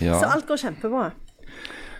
[0.00, 0.18] Ja.
[0.20, 1.10] Så alt går kjempebra.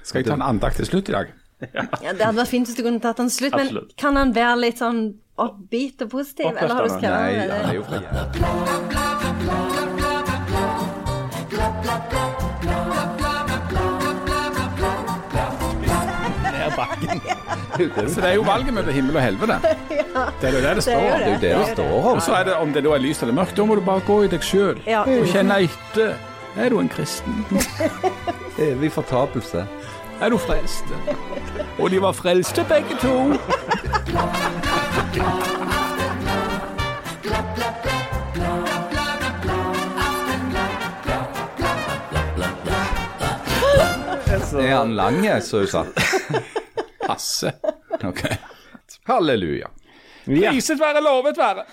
[0.06, 1.33] Skal jeg ta en andakt til slutt i dag?
[1.75, 3.96] Ja, Det hadde vært fint hvis du kunne tatt den slutt, men Absolutt.
[3.98, 5.00] kan han være litt sånn
[5.39, 6.47] upbeat og positiv?
[6.55, 7.50] Eller har du skrevet Nei, det?
[7.50, 9.48] han er jo fra Jæren.
[18.09, 19.59] Så det er jo valget mellom himmel og helvete.
[20.41, 21.21] Det er jo det det står om.
[21.21, 22.07] Det er jo det det står om.
[22.17, 23.55] Og så er det om det da er lyst eller mørkt.
[23.57, 25.05] Da må du bare gå i deg sjøl Ja.
[25.07, 26.17] og kjenne etter.
[26.57, 27.45] Er du en kristen?
[28.59, 29.67] Evig fortapelse.
[30.21, 30.85] Er du frelst?
[31.79, 33.32] Og de var frelste begge to.
[44.58, 45.84] Er han lang, Susa?
[47.06, 47.52] Passe.
[48.05, 48.24] Ok.
[49.06, 49.69] Halleluja.
[50.24, 51.64] Priset være, lovet være.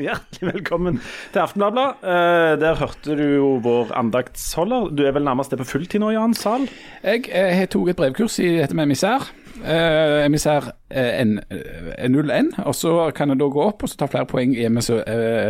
[0.00, 0.96] Hjertelig velkommen
[1.34, 1.84] til Aftenbladet.
[2.00, 4.86] Eh, der hørte du jo vår andaktsholder.
[4.96, 6.64] Du er vel nærmest det på fulltid nå, Jan Sahl?
[7.04, 9.28] Jeg eh, tok et brevkurs i dette med emissær.
[9.62, 12.54] Eh, emissær eh, N- eh, 0N.
[12.64, 14.72] Og så kan jeg da gå opp og så ta flere poeng i eh,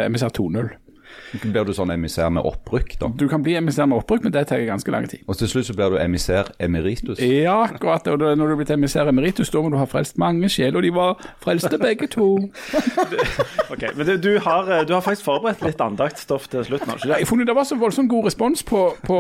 [0.08, 0.72] emissær 2.0.
[1.40, 3.08] Blir du sånn emissær med opprykk, da?
[3.16, 5.22] Du kan bli emissær med opprykk, men det tar ganske lang tid.
[5.26, 7.22] Og til slutt så blir du emissær emeritus.
[7.24, 8.06] Ja, akkurat.
[8.12, 10.76] Og da- når du blir til emissær emeritus, da må du ha frelst mange sjeler,
[10.76, 12.50] og de var frelste begge to.
[13.72, 16.98] Ok, men du, du, har, eh, du har faktisk forberedt litt andaktstoff til slutt nå.
[16.98, 19.18] ikke Jeg har funnet det var så voldsomt god respons på, på,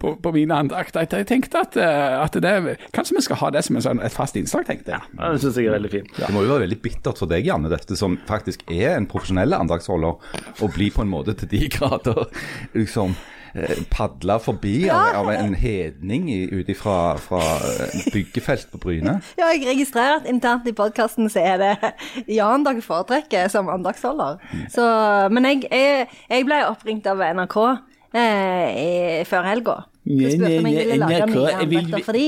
[0.00, 1.06] på, på mine andakter.
[1.06, 4.12] Jeg- tenkte at, eh, at det Kanskje vi skal ha det som en sånn, et
[4.12, 5.00] fast innslag, tenkte jeg.
[5.18, 6.10] Ja, det syns jeg er veldig fint.
[6.16, 9.56] Det må jo være veldig bittert for deg, Janne, dette som faktisk er en profesjonell
[9.56, 10.20] andaktsholder,
[10.60, 12.26] å bli på en måte til de grader
[12.74, 13.16] liksom
[13.88, 19.14] padle forbi av, av en hedning ut ifra fra eh, byggefelt på Bryne.
[19.40, 21.72] Ja, jeg registrerer at internt i podkasten så er det
[22.36, 24.40] Jan dere foretrekker som andagsholder.
[24.72, 24.84] Så,
[25.32, 27.56] men jeg, jeg, jeg ble oppringt av NRK
[28.22, 29.76] eh, før helga.
[30.06, 32.26] Så spurte om jeg ville lage nye jeg for de.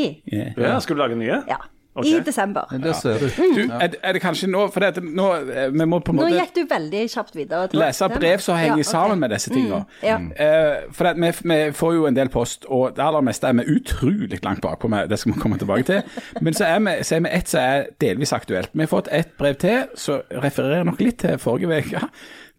[0.58, 1.42] Ja, skal du lage nye?
[1.48, 1.62] Ja.
[1.98, 2.16] Okay.
[2.16, 2.78] I desember.
[2.82, 3.26] Der ser du.
[3.26, 6.20] Du, er, er det kanskje nå For det, at nå, eh, vi må på en
[6.20, 7.68] Nå gikk du veldig kjapt videre.
[7.74, 8.90] lese brev som henger Ja, okay.
[8.90, 9.84] sammen med disse tingene.
[10.02, 10.18] Ja.
[10.18, 13.58] uh, for det, vi, vi får jo en del post, og det aller meste er
[13.58, 15.08] vi utrolig langt bakpå med.
[15.08, 16.02] Det skal vi komme tilbake til.
[16.44, 18.70] Men så er vi, så er vi ett som er delvis aktuelt.
[18.72, 22.04] Vi har fått et brev til, som refererer nok litt til forrige uke.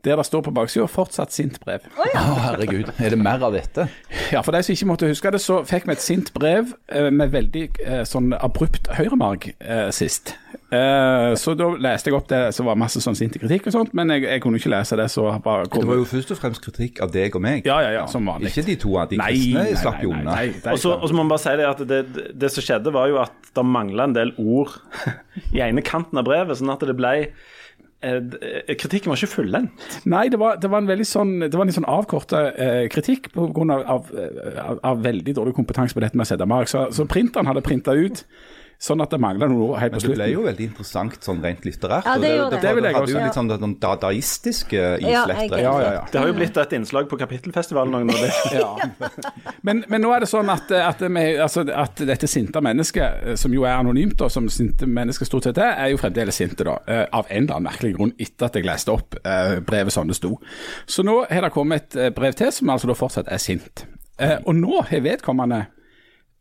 [0.05, 1.83] Der det står på baksida 'fortsatt sint brev'.
[1.99, 2.87] Å, herregud.
[3.03, 3.89] Er det mer av dette?
[4.31, 7.09] Ja, For de som ikke måtte huske det, så fikk vi et sint brev eh,
[7.11, 10.35] med veldig eh, sånn abrupt høyremarg eh, sist.
[10.71, 13.93] Eh, så da leste jeg opp det som var masse sånn sint kritikk og sånt,
[13.97, 16.63] men jeg, jeg kunne ikke lese det, så bare Det var jo først og fremst
[16.63, 17.67] kritikk av deg og meg.
[17.67, 18.53] Ja, ja, ja, som vanlig.
[18.53, 20.39] Ikke de to av de Nei, kristne nei, slapp jo unna.
[20.71, 22.01] Og så må man bare si det at det,
[22.39, 24.77] det, som skjedde, var jo at det mangla en del ord
[25.55, 27.57] i ene kanten av brevet, sånn at det ble d-
[27.99, 29.87] Kritikken var ikke fullendt.
[30.07, 33.27] Nei, det var, det var en veldig sånn, det var en sånn avkorta eh, kritikk
[33.35, 34.13] grunn av, av,
[34.63, 36.71] av, av veldig dårlig kompetanse på dette med å sette mark.
[36.71, 38.23] Så, så printeren hadde printa ut
[38.79, 40.15] sånn at det mangler noe helt på slutten.
[40.15, 42.05] Men det ble jo veldig interessant sånn rent litterært.
[42.07, 42.69] Ja, det gjorde det, det.
[42.75, 45.59] Det det hadde jo litt sånn, sånn dadaistiske islettere.
[45.61, 46.03] Ja, ja, ja.
[46.11, 48.69] Det har jo blitt et innslag på Kapittelfestivalen det- Ja.
[49.67, 53.53] Men, men nå er det sånn at, at, vi, altså, at dette sinte mennesket, som
[53.53, 56.77] jo er anonymt, da, som sinte mennesker stort sett er, er jo fremdeles sinte, da.
[56.87, 60.07] eh, Av en eller annen merkelig grunn, etter at jeg leste opp eh, brevet sånn
[60.07, 60.37] det sto.
[60.87, 63.83] Så nå har det kommet et eh, brev til, som altså da fortsatt er sint.
[64.19, 65.65] Eh, og nå har vedkommende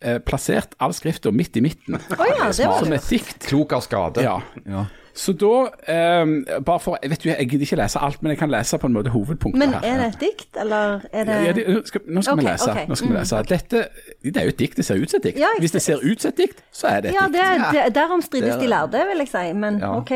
[0.02, 3.46] eh, plassert all skrifta midt i midten, Oh, ja, det var som et dikt.
[3.48, 4.22] Klok av skade.
[4.22, 4.40] Ja.
[4.66, 4.84] Ja.
[5.18, 8.50] Så da eh, bare for, vet du, Jeg gidder ikke lese alt, men jeg kan
[8.52, 9.82] lese på en måte hovedpunktet Men her.
[9.82, 12.50] er det et dikt, eller er det Ja, det, nå skal, nå skal okay, vi
[12.52, 12.70] lese.
[12.70, 12.86] Okay.
[12.86, 13.40] Nå skal vi lese.
[13.48, 13.80] Dette,
[14.22, 14.76] det er jo et dikt.
[14.78, 15.40] Det ser ut som et dikt.
[15.42, 17.34] Ja, jeg Hvis det ser ut som et dikt, så er det et Ja, dikt.
[17.72, 19.52] det, det, derom strides de lærde, vil jeg si.
[19.58, 19.96] Men Ja.
[19.98, 20.10] OK.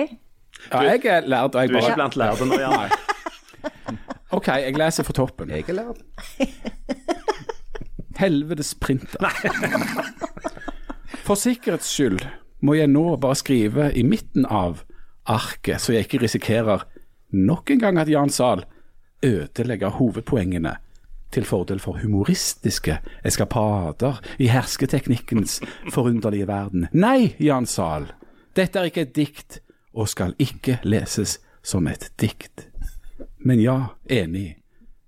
[0.70, 2.90] Ja, jeg er lærd, og jeg Du er ikke blant lærde nå, Jan.
[4.38, 5.50] OK, jeg leser fra toppen.
[5.50, 5.98] Jeg er lærd.
[8.22, 9.26] Helvetes printer.
[11.26, 12.22] For sikkerhets skyld
[12.62, 14.84] må jeg nå bare skrive i midten av
[15.26, 16.84] arket, så jeg ikke risikerer
[17.34, 18.62] nok en gang at Jan Zahl
[19.26, 20.76] ødelegger hovedpoengene
[21.32, 25.60] til fordel for humoristiske eskapader i hersketeknikkens
[25.90, 26.86] forunderlige verden.
[26.92, 28.10] Nei, Jan Zahl,
[28.56, 29.62] dette er ikke et dikt,
[29.94, 32.68] og skal ikke leses som et dikt.
[33.42, 33.78] Men ja,
[34.10, 34.58] enig,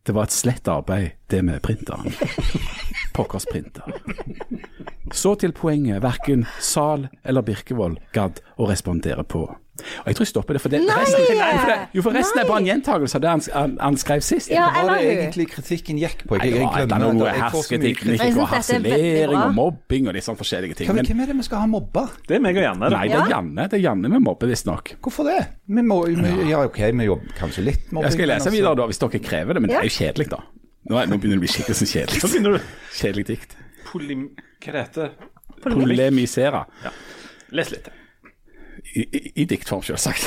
[0.07, 2.11] det var et slett arbeid, det med printeren.
[3.15, 3.87] Pokkers printer.
[5.15, 9.45] Så til poenget verken Sal eller Birkevold gadd å respondere på.
[9.75, 10.97] Og jeg tror jeg stopper det, for det, Nei!
[11.01, 13.99] resten, for det, jo, for resten er bare en gjentakelse av det han, han, han
[13.99, 14.53] skrev sist.
[14.53, 16.39] Ja, Hva var det egentlig kritikken gikk på?
[16.39, 20.39] Jeg, det noe Jeg får så hersketeknikk og er harselering og mobbing og litt sånn
[20.39, 20.95] forskjellige ting.
[20.95, 22.07] Men, hvem er det vi skal ha mobba?
[22.23, 22.91] Det er meg og Janne.
[22.95, 23.15] nei, det.
[23.17, 24.95] det er Janne det er Janne vi mobber, visstnok.
[25.03, 25.41] Hvorfor det?
[25.67, 28.11] Vi må, vi, ja, OK, vi jobber kanskje litt mobbing.
[28.13, 30.45] Jeg skal lese videre da, hvis dere krever det, men det er jo kjedelig, da.
[30.91, 32.23] Nå, er- nå begynner det å bli skikkelig sånn Så kjedelig.
[32.29, 33.57] begynner du Kjedelig dikt.
[33.91, 34.25] polim...
[34.65, 35.11] Hva det heter
[35.65, 36.65] Polemisere.
[37.55, 37.89] Les litt.
[38.95, 40.25] I, i, i diktform, selvsagt.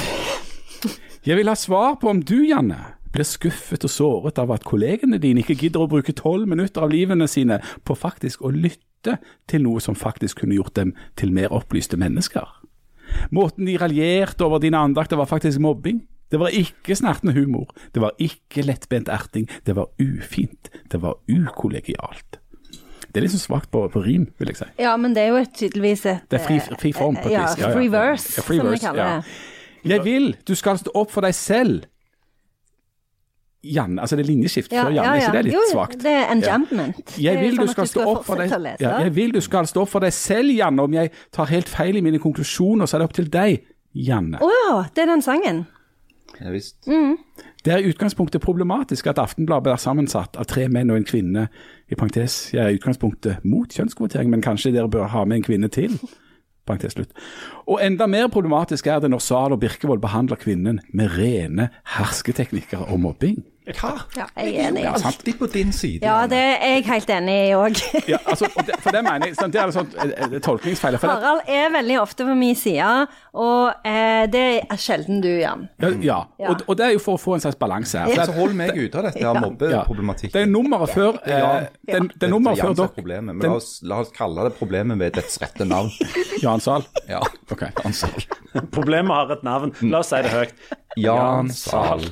[1.27, 2.77] Jeg vil ha svar på om du, Janne,
[3.13, 6.92] blir skuffet og såret av at kollegene dine ikke gidder å bruke tolv minutter av
[6.94, 9.18] livene sine på faktisk å lytte
[9.50, 12.48] til noe som faktisk kunne gjort dem til mer opplyste mennesker.
[13.31, 16.01] Måten de raljerte over dine andakter var faktisk mobbing.
[16.31, 21.15] Det var ikke snertende humor, det var ikke lettbent erting, det var ufint, det var
[21.31, 22.41] ukollegialt.
[23.07, 24.65] Det er liksom svakt på, på rim, vil jeg si.
[24.83, 27.45] Ja, men det er jo tydeligvis et Det er fri, fri form på et ja,
[27.47, 27.63] vis.
[27.74, 29.21] free verse, Ja, free som vi kaller ja.
[29.21, 29.91] det.
[29.94, 31.85] Jeg vil du skal stå opp for deg selv.
[33.63, 35.21] Janne, altså det er linjeskift Ja, før Janne, ja, ja.
[35.21, 36.03] ikke det er litt svakt?
[36.03, 37.15] det er enjambment.
[37.18, 37.31] Ja.
[37.31, 38.83] Jeg vil, sånn du deg, lese.
[38.83, 40.83] ja, jeg vil du skal stå opp for deg selv, Janne.
[40.83, 43.65] Om jeg tar helt feil i mine konklusjoner, så er det opp til deg,
[43.97, 44.39] Janne.
[44.44, 45.65] Å ja, det er den sangen.
[46.38, 46.85] Ja, visst.
[47.65, 51.47] Det er i utgangspunktet problematisk at Aftenbladet er sammensatt av tre menn og en kvinne.
[51.89, 55.47] I parentes, jeg er i utgangspunktet mot kjønnskvotering, men kanskje dere bør ha med en
[55.47, 55.97] kvinne til?
[56.68, 57.13] Parentes slutt.
[57.65, 62.89] Og enda mer problematisk er det når Zahl og Birkevold behandler kvinnen med rene hersketeknikker
[62.91, 63.39] og mobbing.
[63.68, 63.90] Hva?
[64.16, 64.81] Ja, jeg er enig.
[64.86, 66.00] Jeg er alltid på din side.
[66.08, 67.81] Ja, det er jeg helt enig i òg.
[68.08, 70.96] Ja, altså, for det mener jeg, sant, det er sånn eh, eh, tolkningsfeil.
[71.02, 72.88] For Harald er veldig ofte på min side,
[73.36, 75.66] og eh, det er sjelden du, Jan.
[75.84, 76.19] ja, ja.
[76.40, 76.54] Ja.
[76.54, 78.24] Og, og det er jo for å få en slags balanse her.
[78.30, 80.34] Så hold meg ute av dette ja, mobbeproblematikken.
[80.38, 81.52] det er nummeret før eh, Ja.
[81.92, 85.00] det, det er nummeret før dere problemet, men la oss, la oss kalle det problemet
[85.04, 85.92] ved dets rette navn.
[86.46, 86.88] Jan Sahl?
[87.10, 87.19] Ja,
[87.52, 87.68] Ok.
[87.84, 88.24] Jan Sahl.
[88.74, 89.75] Problemet har et navn.
[89.92, 90.56] La oss si det høyt.
[90.98, 92.04] Jan Zahl.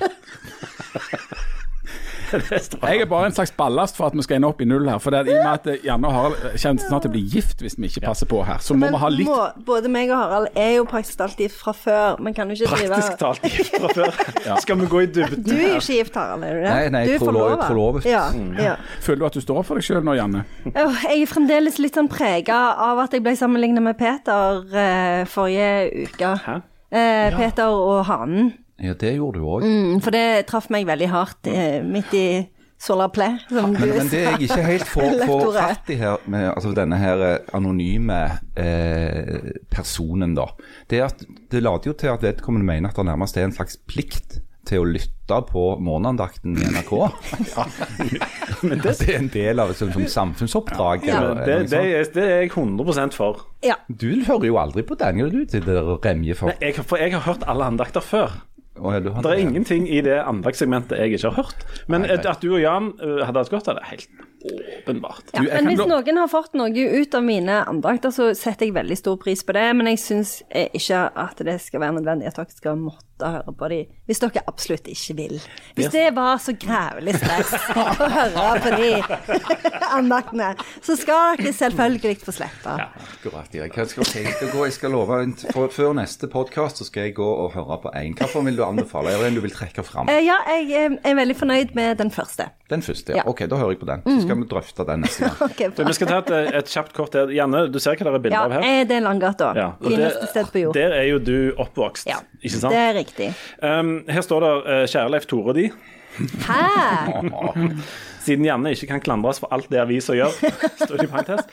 [2.31, 4.99] Jeg er bare en slags ballast for at vi skal ende opp i null her.
[5.03, 7.23] For det er, i og med at Janne og Harald kommer snart til å bli
[7.35, 9.37] gift hvis vi ikke passer på her, så må vi ha litt må,
[9.67, 12.19] både meg og Harald er jo praktisk talt gift fra før.
[12.25, 14.59] Men kan jo ikke drive Praktisk talt gift fra før.
[14.63, 16.73] Skal vi gå i dybden Du er jo ikke gift, Harald, er du det?
[16.73, 17.65] Nei, nei, du er forlovet.
[17.67, 18.09] forlovet.
[18.09, 18.25] Ja,
[18.61, 18.75] ja.
[19.05, 20.45] Føler du at du står opp for deg sjøl nå, Janne?
[20.71, 26.07] Jeg er fremdeles litt sånn prega av at jeg ble sammenlignet med Peter eh, forrige
[26.09, 26.35] uke.
[26.45, 26.59] Hæ?
[26.95, 28.53] Eh, Peter og hanen.
[28.81, 29.63] Ja, det gjorde du òg.
[29.63, 32.27] Mm, for det traff meg veldig hardt eh, midt i
[32.81, 36.17] solar play, som du Men, men det jeg ikke helt får, får fatt i her,
[36.27, 38.19] med altså denne her eh, anonyme
[38.59, 40.49] eh, personen, da,
[40.91, 43.55] det er at det later jo til at vedkommende mener at det nærmest er en
[43.55, 46.91] slags plikt til å lytte på morgenandakten i NRK.
[48.65, 51.05] Men det, At det er en del av et sånt som samfunnsoppdrag.
[51.05, 51.19] Ja.
[51.19, 53.45] eller det, det, er, det er jeg 100% for.
[53.65, 53.77] Ja.
[53.85, 56.57] Du hører jo aldri på den, du, til det remje for.
[56.61, 58.33] Jeg, for jeg har hørt alle andakter før.
[58.75, 61.61] Å, ja, Det er ingenting i det andaktsegmentet jeg ikke har hørt.
[61.87, 62.25] Men Nei, nei.
[62.27, 65.31] at du og Jan uh, hadde hatt godt av det, er helt åpenbart.
[65.33, 68.97] Ja, men hvis noen har fått noe ut av mine andakter, så setter jeg veldig
[68.99, 69.65] stor pris på det.
[69.75, 73.01] Men jeg syns eh, ikke at det skal være nødvendig at dere skal måtte
[73.31, 75.37] høre på de hvis dere absolutt ikke vil.
[75.77, 78.89] Hvis det var så grævlig stress å høre på de
[79.97, 80.51] andaktene,
[80.83, 82.75] så skal dere selvfølgelig få slippe.
[82.75, 83.65] Akkurat, ja.
[83.65, 87.15] akkurat, skal, jeg, skal gå, jeg skal love en- for, Før neste podkast skal jeg
[87.17, 88.13] gå og høre på én.
[88.19, 89.11] Hvilken vil du anbefale?
[89.15, 90.09] Er det en du vil trekke fram?
[90.11, 92.49] Eh, Ja, jeg eh, er veldig fornøyd med den første.
[92.69, 93.21] Den første, ja.
[93.23, 93.27] Ja.
[93.29, 94.01] Ok, da hører jeg på den.
[94.05, 95.41] Så skal vi drøfte den neste gang.
[95.49, 97.31] okay, Du, vi skal ta et, eh, et kjapt kort der.
[97.35, 98.65] Janne, du ser hva det er bilde Ja, av her?
[98.67, 99.51] Ja, det er Langgata.
[99.57, 100.77] Ja, Fineste sted på jord.
[100.77, 102.71] Der er jo du oppvokst, Ja, ikke sant?
[102.75, 103.29] det er riktig.
[103.61, 105.69] Um, her står det uh, 'Kjære Leif Tore og de'.
[106.47, 106.61] Hæ?
[108.25, 110.33] Siden Janne ikke kan klandres for alt det avisa gjør,
[110.81, 111.45] står det i parentes.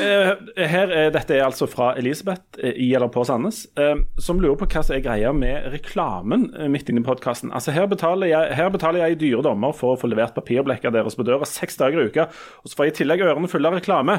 [0.00, 4.40] Eh, her er, dette er altså fra Elisabeth eh, i eller på Sandnes, eh, som
[4.40, 7.52] lurer på hva som er greia med reklamen midt inne i podkasten.
[7.52, 11.14] Altså, her, betaler jeg- her betaler jeg dyre dommer for å få levert papirblekker deres
[11.18, 12.28] på døra seks dager i uka,
[12.64, 14.18] og så får jeg i tillegg ørene fulle av reklame.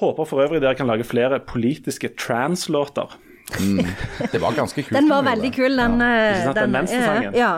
[0.00, 3.12] Håper for øvrig dere kan lage flere politiske trans-låter.
[3.60, 3.84] Mm.
[4.32, 4.94] Det var ganske kult.
[4.96, 5.98] Den var veldig kul, den.
[6.00, 6.44] Ja.
[6.46, 7.34] Sant, den den venstresangen?
[7.36, 7.52] Ja.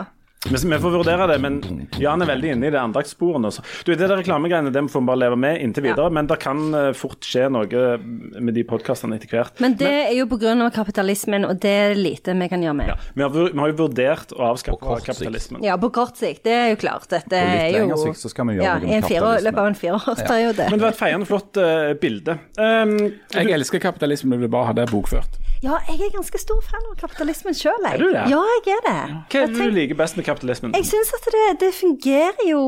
[0.45, 3.49] Vi får vurdere det, men Jan er veldig inne i det andaktssporene.
[3.85, 6.61] Du, Det der reklamegreiene det får vi bare leve med inntil videre, men det kan
[6.77, 9.57] eh, fort skje noe med de podkastene etter hvert.
[9.63, 10.53] Men det er jo pga.
[10.75, 12.91] kapitalismen, og det er lite vi kan gjøre med.
[12.93, 15.61] Ja, vi, har, vi har jo vurdert å avskaffe kapitalismen.
[15.61, 15.67] sikt.
[15.67, 16.43] Ja, på kort sikt.
[16.45, 17.09] Det er jo klart.
[17.09, 18.99] Dette På litt er jo lengre sikt så skal vi gjøre ja, noe med i
[18.99, 19.47] en fire, kapitalismen.
[19.49, 20.69] løpet av en fireårsperiode.
[20.69, 22.37] Men det var et feiende flott uh, bilde.
[22.59, 22.95] Um,
[23.33, 25.41] Jeg elsker kapitalismen, jeg vil bare ha det bokført.
[25.65, 27.95] Ja, jeg er ganske stor fan av kapitalismen sjøl, jeg.
[27.97, 28.25] Er du det?
[28.29, 28.97] Ja, jeg er det.
[29.31, 30.75] hva er det du liker best med kapitalismen?
[30.77, 32.61] Jeg syns at det, det fungerer jo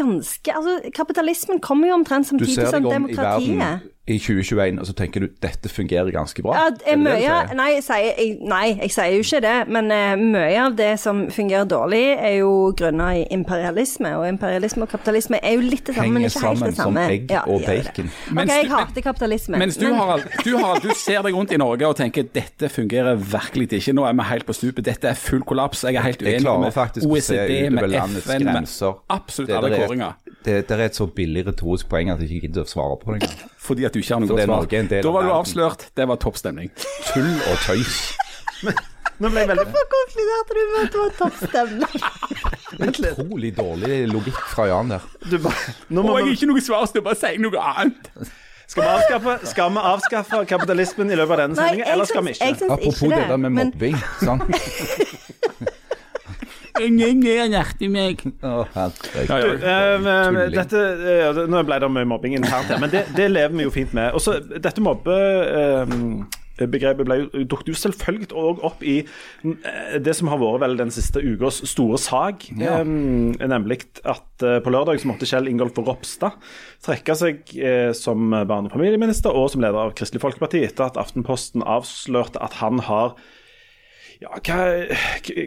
[0.00, 3.88] ganske Altså, kapitalismen kommer jo omtrent Du samtidig ser som deg om i verden demokratiet.
[4.08, 6.54] I 2021, og så tenker du dette fungerer ganske bra?
[6.56, 7.50] Ja, du mye, sier?
[7.54, 10.88] nei, jeg sier, jeg, nei, jeg sier jo ikke det, men uh, mye av det
[10.98, 12.48] som fungerer dårlig, er jo
[12.80, 16.46] grunnet i imperialisme, og imperialisme og kapitalisme er jo litt det samme, men Henger ikke
[16.48, 17.04] helt det samme.
[17.04, 18.10] som egg og bacon.
[18.40, 19.58] Mens ok, jeg du- hater kapitalisme.
[19.62, 22.68] Mens du, men- Harald, du, Harald, du ser deg rundt i Norge og tenker dette
[22.72, 23.94] fungerer virkelig ikke.
[23.94, 24.84] Nå er vi helt på stupet.
[24.90, 25.84] Dette er full kollaps.
[25.84, 26.72] Jeg er helt uenig med
[27.06, 28.66] OECD, med FN, med
[29.08, 30.12] absolutt alle er- kåringer.
[30.44, 33.12] Det, det er et så billig retorisk poeng at jeg ikke gidder å svare på
[33.12, 33.50] det engang.
[33.60, 35.02] Fordi at du ikke har noe godt svar.
[35.04, 35.86] Da var du avslørt.
[35.96, 36.70] Det var topp stemning.
[37.12, 37.98] Tull og tøys.
[39.20, 41.94] Nå ble jeg veldig Hvorfor konkluderte du med at det var toppstemning?
[42.80, 45.02] Utrolig dårlig logikk fra Jan der.
[45.28, 47.60] du, bare- Nå Og må jeg har ikke noe svar, så du bare sier noe
[47.60, 48.08] annet.
[48.70, 52.30] skal, vi avskaffe, skal vi avskaffe kapitalismen i løpet av denne sendingen, eller skal vi
[52.38, 52.50] ikke?
[52.70, 53.96] Apropos ikke det der med men- mobbing.
[56.74, 57.92] Sånn.
[57.92, 58.22] meg.
[58.42, 58.66] Å.
[58.74, 58.90] Ja,
[59.26, 59.36] ja.
[59.58, 60.78] eh, dette,
[61.14, 63.92] eh, nå ble det mye mobbing internt her, men det, det lever vi jo fint
[63.96, 64.06] med.
[64.16, 67.16] Også, Dette mobbebegrepet ble
[67.50, 71.56] dukket jo selvfølgelig òg opp i eh, det som har vært vel den siste ukas
[71.70, 72.36] store sak.
[72.60, 72.70] Ja.
[72.80, 72.86] Eh,
[73.40, 76.32] nemlig at eh, på lørdag så måtte Kjell Ingolf Ropstad
[76.86, 81.00] trekke seg eh, som barne- og familieminister og som leder av Kristelig Folkeparti etter at
[81.00, 83.08] Aftenposten avslørte at han har
[84.20, 84.58] ja, hva,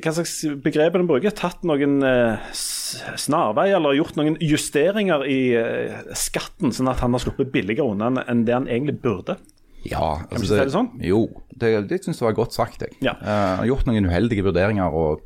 [0.03, 1.33] hva slags begrep er det han bruker?
[1.37, 7.13] Tatt noen eh, s- snarvei eller gjort noen justeringer i eh, skatten, sånn at han
[7.13, 9.37] har sluppet billigere unna enn- det han egentlig burde?
[9.85, 10.91] Ja, vi si det sånn?
[11.03, 11.25] Jo,
[11.59, 12.85] det, det syns jeg var godt sagt.
[12.85, 13.13] Jeg Ja.
[13.19, 15.21] Eh, Han har gjort noen uheldige vurderinger, og,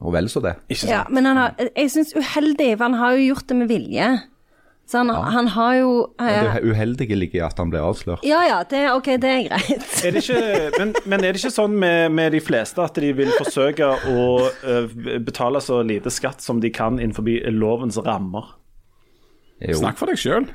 [0.00, 0.54] og vel så det.
[0.72, 3.68] Ikke Ja, men han har, jeg syns uheldig, for han har jo gjort det med
[3.68, 4.08] vilje.
[4.88, 8.22] Så han, han har jo Men eh, det uheldige ligger i at han ble avslørt.
[8.24, 9.84] Ja ja, det, ok, det er greit.
[10.00, 13.10] Er det ikke, men, men er det ikke sånn med, med de fleste at de
[13.18, 18.54] vil forsøke å uh, betale så lite skatt som de kan innenfor lovens rammer?
[19.60, 19.76] Jo.
[19.82, 20.48] Snakk for deg sjøl.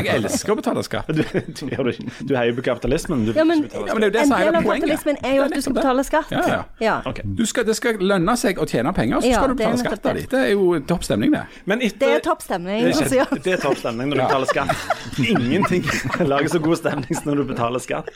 [0.00, 1.10] Jeg elsker å betale skatt.
[1.10, 1.92] Du, du,
[2.28, 3.26] du heier på kapitalismen.
[3.28, 4.88] Du Ja, men, Ja, men det er jo det som er del av poenget.
[4.88, 6.30] kapitalismen er jo at du skal betale skatt.
[6.34, 6.60] Ja, ja.
[6.80, 6.94] Ja.
[7.10, 7.20] Ok.
[7.24, 10.06] Du skal, det skal lønne seg å tjene penger, så Ja, skal du betale skatt
[10.06, 10.24] av det.
[10.24, 10.30] dem.
[10.32, 11.42] Det er jo topp stemning, det.
[11.70, 12.84] Men etter, Det er topp stemning.
[12.84, 15.20] Det er, altså, ikke- det er topp stemning når du betaler skatt.
[15.20, 15.84] Ingenting
[16.26, 18.08] lager så god stemning som når du betaler skatt.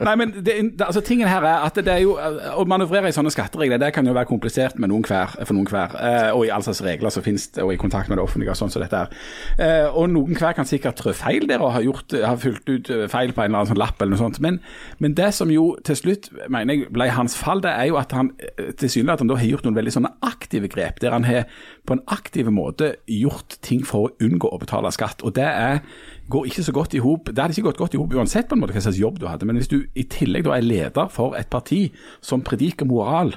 [0.00, 3.30] Nei, men det, altså, tingen her er at det er jo Å manøvrere i sånne
[3.32, 5.94] skatteregler det kan jo være komplisert med noen hver, for noen hver.
[5.98, 8.50] Eh, og i all slags regler som finnes det, og i kontakt med det offentlige
[8.54, 9.12] og sånn som dette er.
[9.58, 12.90] Eh, og noen hver kan sikkert trå feil der og ha, gjort, ha fylt ut
[12.94, 14.40] eh, feil på en eller annen sånn lapp eller noe sånt.
[14.44, 14.60] Men,
[15.02, 18.14] men det som jo til slutt mener jeg ble hans fall, det er jo at
[18.16, 21.02] han eh, tilsynelatende har gjort noen veldig sånne aktive grep.
[21.02, 21.48] Der han har
[21.88, 25.24] på en aktiv måte gjort ting for å unngå å betale skatt.
[25.26, 25.82] Og det er
[26.28, 27.30] går ikke så godt i hop.
[27.32, 29.26] Det hadde ikke gått godt i hop uansett på en måte hva slags jobb du
[29.30, 29.48] hadde.
[29.48, 31.86] Men hvis du i tillegg da er leder for et parti
[32.24, 33.34] som prediker moral,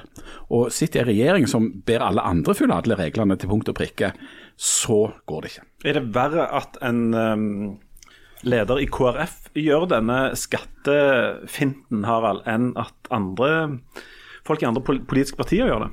[0.52, 4.12] og sitter i regjering som ber alle andre følge alle reglene til punkt og prikke,
[4.56, 5.68] så går det ikke.
[5.84, 7.78] Er det verre at en um,
[8.46, 13.48] leder i KrF gjør denne skattefinten, Harald, enn at andre
[14.46, 15.90] folk i andre politiske partier gjør det?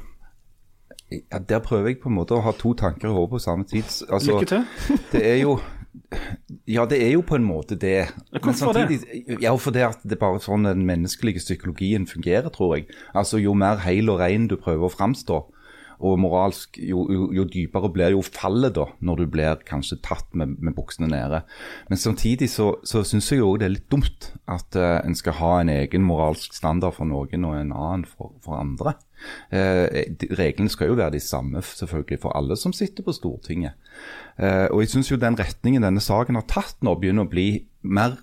[1.31, 3.65] Ja, Der prøver jeg på en måte å ha to tanker i hodet på samme
[3.65, 3.87] tid.
[4.13, 4.65] Altså, Lykke til.
[5.13, 5.59] Det er jo
[6.69, 8.11] Ja, det er jo på en måte det.
[8.31, 8.83] Men hvorfor det?
[8.89, 12.85] samtidig- Ja, for det at det er bare sånn den menneskelige psykologien fungerer, tror jeg.
[13.15, 15.39] Altså, Jo mer heil og rein du prøver å framstå,
[15.99, 20.27] og moralsk, jo, jo, jo dypere blir jo fallet da, når du blir kanskje tatt
[20.37, 21.41] med, med buksene nede.
[21.89, 25.37] Men samtidig så, så syns jeg jo det er litt dumt at uh, en skal
[25.41, 28.95] ha en egen moralsk standard for noen og en annen for, for andre.
[29.51, 33.75] Eh, de- reglene skal jo være de samme selvfølgelig for alle som sitter på Stortinget.
[34.39, 37.49] Eh, og jeg syns jo den retningen denne saken har tatt nå, begynner å bli
[37.83, 38.15] mer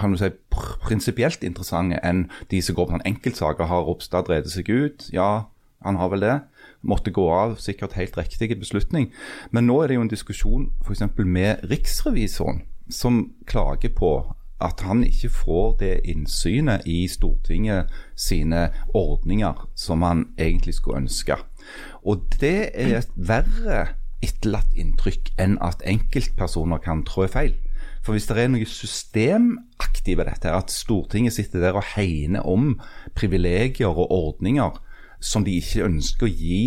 [0.00, 3.68] kan du si, pr prinsipielt interessante enn de som går på sånn enkeltsaker.
[3.68, 5.06] Har Ropstad drevet seg ut?
[5.12, 5.46] Ja,
[5.84, 6.36] han har vel det.
[6.84, 9.10] Måtte gå av, sikkert helt riktig beslutning.
[9.50, 11.04] Men nå er det jo en diskusjon f.eks.
[11.24, 12.62] med riksrevisoren,
[12.92, 14.14] som klager på
[14.62, 21.36] at han ikke får det innsynet i Stortinget sine ordninger som han egentlig skulle ønske.
[22.04, 23.86] Og det er et verre
[24.24, 27.56] etterlatt inntrykk enn at enkeltpersoner kan trå feil.
[28.04, 32.74] For hvis det er noe systemaktig ved dette, at Stortinget sitter der og hegner om
[33.16, 34.76] privilegier og ordninger
[35.24, 36.58] som de ikke ønsker å gi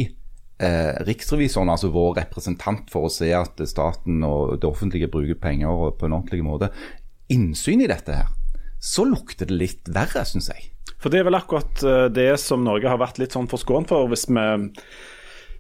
[0.64, 5.94] eh, riksrevisoren, altså vår representant for å se at staten og det offentlige bruker penger
[5.98, 6.72] på en ordentlig måte,
[7.34, 8.32] innsyn i dette her,
[8.82, 10.72] så lukter det litt verre, syns jeg.
[10.98, 14.10] For det er vel akkurat eh, det som Norge har vært litt sånn forskånet for,
[14.12, 14.48] hvis vi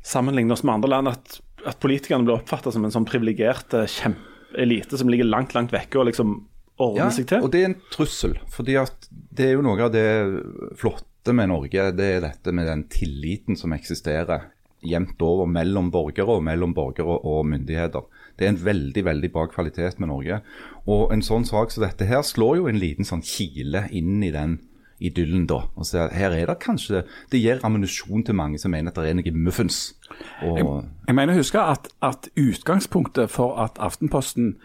[0.07, 3.97] sammenligner oss med andre land, at, at politikerne blir oppfatta som en sånn privilegert elite
[3.99, 6.39] kjempeelite som ligger langt, langt vekke og liksom
[6.77, 7.43] ordner seg til.
[7.43, 8.37] og det er en trussel.
[8.53, 10.07] fordi at det er jo noe av det
[10.79, 14.51] flotte med Norge, det er dette med den tilliten som eksisterer
[14.86, 18.05] jevnt over mellom borgere og mellom borgere og myndigheter.
[18.38, 20.41] Det er en veldig veldig bra kvalitet med Norge.
[20.86, 24.34] Og en sånn sak som dette her slår jo en liten sånn kile inn i
[24.34, 24.60] den
[25.03, 25.63] idyllen, da.
[25.77, 29.12] Og så her er det kanskje Det gir ammunisjon til mange som mener at det
[29.12, 29.93] er noe muffens.
[30.41, 34.55] Og, Jeg mener å huske at, at utgangspunktet for at Aftenposten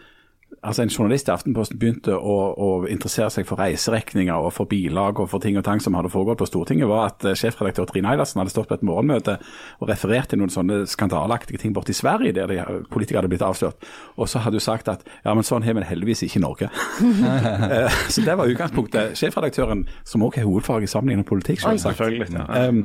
[0.63, 5.19] altså En journalist i Aftenposten begynte å, å interessere seg for reiseregninger og for bilag
[5.19, 8.13] og for ting og tang som hadde foregått på Stortinget, var at eh, sjefredaktør Trine
[8.13, 9.37] Eilertsen hadde stått på et morgenmøte
[9.81, 12.59] og referert til noen sånne skandaleaktige ting borte i Sverige, der de,
[12.93, 13.87] politikere hadde blitt avslørt.
[14.17, 16.45] Og så hadde hun sagt at ja, men sånn har vi det heldigvis ikke i
[16.47, 16.71] Norge.
[17.73, 19.15] Eh, så det var utgangspunktet.
[19.17, 22.01] Sjefredaktøren, som også har hovedfag i sammenlignet politikk, selvsagt.
[22.33, 22.67] Ja.
[22.67, 22.81] Um,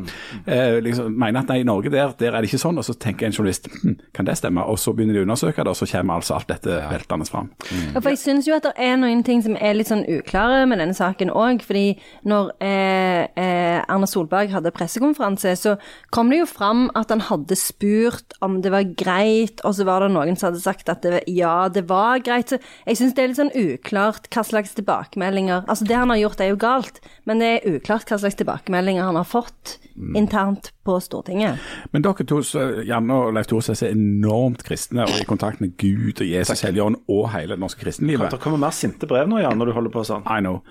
[0.47, 2.94] uh, liksom, mener at nei, i Norge der, der er det ikke sånn, og så
[3.00, 4.64] tenker en journalist hm, kan det stemme?
[4.70, 7.50] Og så begynner de å undersøke det, og så kommer altså alt dette veltende fram.
[7.94, 10.64] Ja, for jeg syns jo at det er noen ting som er litt sånn uklare
[10.68, 11.62] med denne saken òg.
[11.66, 11.98] Fordi
[12.28, 15.76] når eh, eh, Erna Solberg hadde pressekonferanse, så
[16.14, 20.04] kom det jo fram at han hadde spurt om det var greit, og så var
[20.04, 22.52] det noen som hadde sagt at det, ja, det var greit.
[22.54, 26.20] Så jeg syns det er litt sånn uklart hva slags tilbakemeldinger Altså, det han har
[26.20, 29.78] gjort er jo galt, men det er uklart hva slags tilbakemeldinger han har fått
[30.16, 31.58] internt på Stortinget.
[31.92, 32.40] Men dere to,
[32.87, 37.00] Janne og Leif Thorseth, er enormt kristne og i kontakt med Gud og Jesus, Helligånd
[37.10, 38.30] og hele norske kristenlivet.
[38.34, 40.26] Det kommer mer sinte brev nå, Jan, når du holder på sånn.
[40.28, 40.62] I know.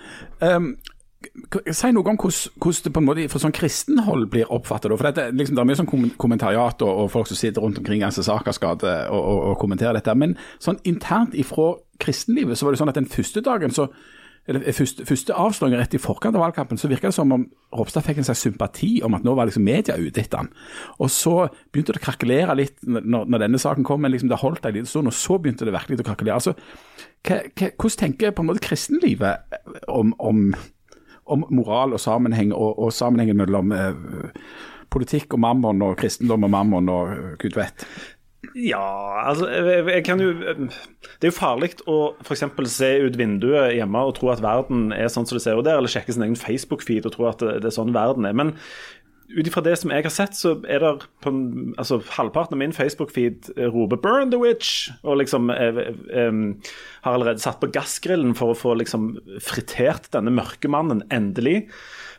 [0.41, 0.75] Um,
[1.73, 4.93] si noe om hvordan, det på en måte fra sånn kristenhold blir oppfattet.
[4.93, 8.05] For dette, liksom, Det er mye sånn kommentariat og, og folk som sitter rundt omkring
[8.05, 10.13] Anse Sakersgate og, og, og kommenterer dette.
[10.15, 13.89] Men sånn internt ifra kristenlivet så var det sånn at den første dagen så
[14.47, 17.43] eller første, første avsløringen rett i forkant av valgkampen, så virka det som om
[17.75, 20.51] Ropstad fikk en slags sympati om at nå var liksom media ute etter han.
[21.03, 21.33] Og så
[21.73, 24.77] begynte det å krakelere litt når, når denne saken kom, men liksom det holdt en
[24.77, 26.39] liten stund, og så begynte det virkelig å krakelere.
[26.39, 26.55] Altså,
[27.27, 29.59] hvordan tenker på en måte kristenlivet
[29.91, 30.47] om, om,
[31.27, 34.39] om moral og sammenheng, og, og sammenhengen mellom eh,
[34.93, 37.83] politikk og mammon, og kristendom og mammon, og eh, gud vet?
[38.53, 42.43] Ja, altså jeg, jeg kan jo Det er jo farlig å f.eks.
[42.69, 45.79] se ut vinduet hjemme og tro at verden er sånn som det ser ut der,
[45.81, 48.37] eller sjekke sin egen Facebook-feed og tro at det, det er sånn verden er.
[48.37, 48.53] Men
[49.27, 50.91] ut ifra det som jeg har sett, så er det
[51.23, 51.31] på
[51.81, 56.55] altså halvparten av min Facebook-feed eh, roper 'burn the witch', og liksom jeg, jeg,
[57.03, 61.65] har allerede satt på gassgrillen for å få liksom fritert denne mørke mannen, endelig.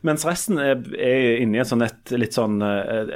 [0.07, 3.15] Mens resten er, er inne i et, sånn et litt sånn eh,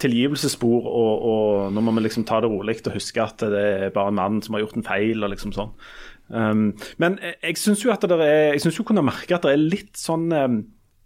[0.00, 3.94] tilgivelsesspor, og, og nå må vi liksom ta det rolig og huske at det er
[3.94, 5.72] bare en mann som har gjort en feil, og liksom sånn.
[6.28, 6.70] Um,
[7.00, 9.60] men jeg, syns jo at det er, jeg synes jo kunne merke at det er
[9.60, 10.62] litt sånn um,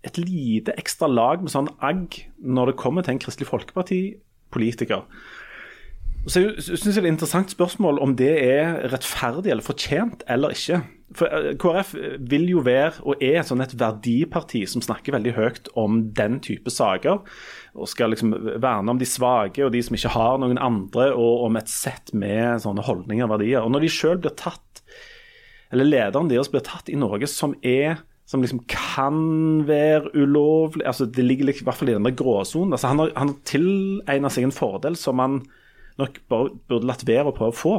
[0.07, 5.03] et lite ekstra lag med sånn agg når det kommer til en Kristelig Folkeparti-politiker.
[6.29, 10.53] Så jeg jeg det er et interessant spørsmål om det er rettferdig eller fortjent eller
[10.53, 10.83] ikke.
[11.17, 11.95] For eh, KrF
[12.29, 16.69] vil jo være, og er, sånn et verdiparti som snakker veldig høyt om den type
[16.73, 17.23] saker.
[17.79, 21.47] Og skal liksom verne om de svake og de som ikke har noen andre, og
[21.47, 23.64] om et sett med sånne holdninger og verdier.
[23.64, 24.85] Og når de sjøl blir tatt,
[25.73, 29.21] eller lederen deres blir tatt i Norge som er som liksom kan
[29.64, 32.75] være ulovlig altså Det ligger liksom, i hvert fall i den der gråsonen.
[32.77, 35.38] Altså han har, han har tilegna seg en fordel som han
[35.99, 37.77] nok bare burde latt være å prøve å få.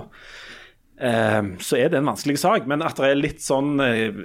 [1.00, 2.68] Eh, så er det en vanskelig sak.
[2.70, 4.18] Men at det er litt sånn eh,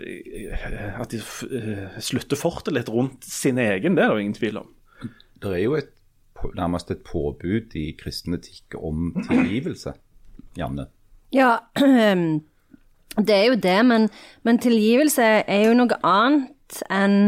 [1.00, 4.72] At de eh, slutter fortet litt rundt sin egen, det er det ingen tvil om.
[5.42, 5.92] Det er jo et,
[6.56, 9.94] nærmest et påbud i kristen etikk om tilgivelse,
[10.58, 10.88] Janne.
[11.34, 11.56] Ja,
[13.28, 14.10] det er jo det, men,
[14.46, 17.18] men tilgivelse er jo noe annet enn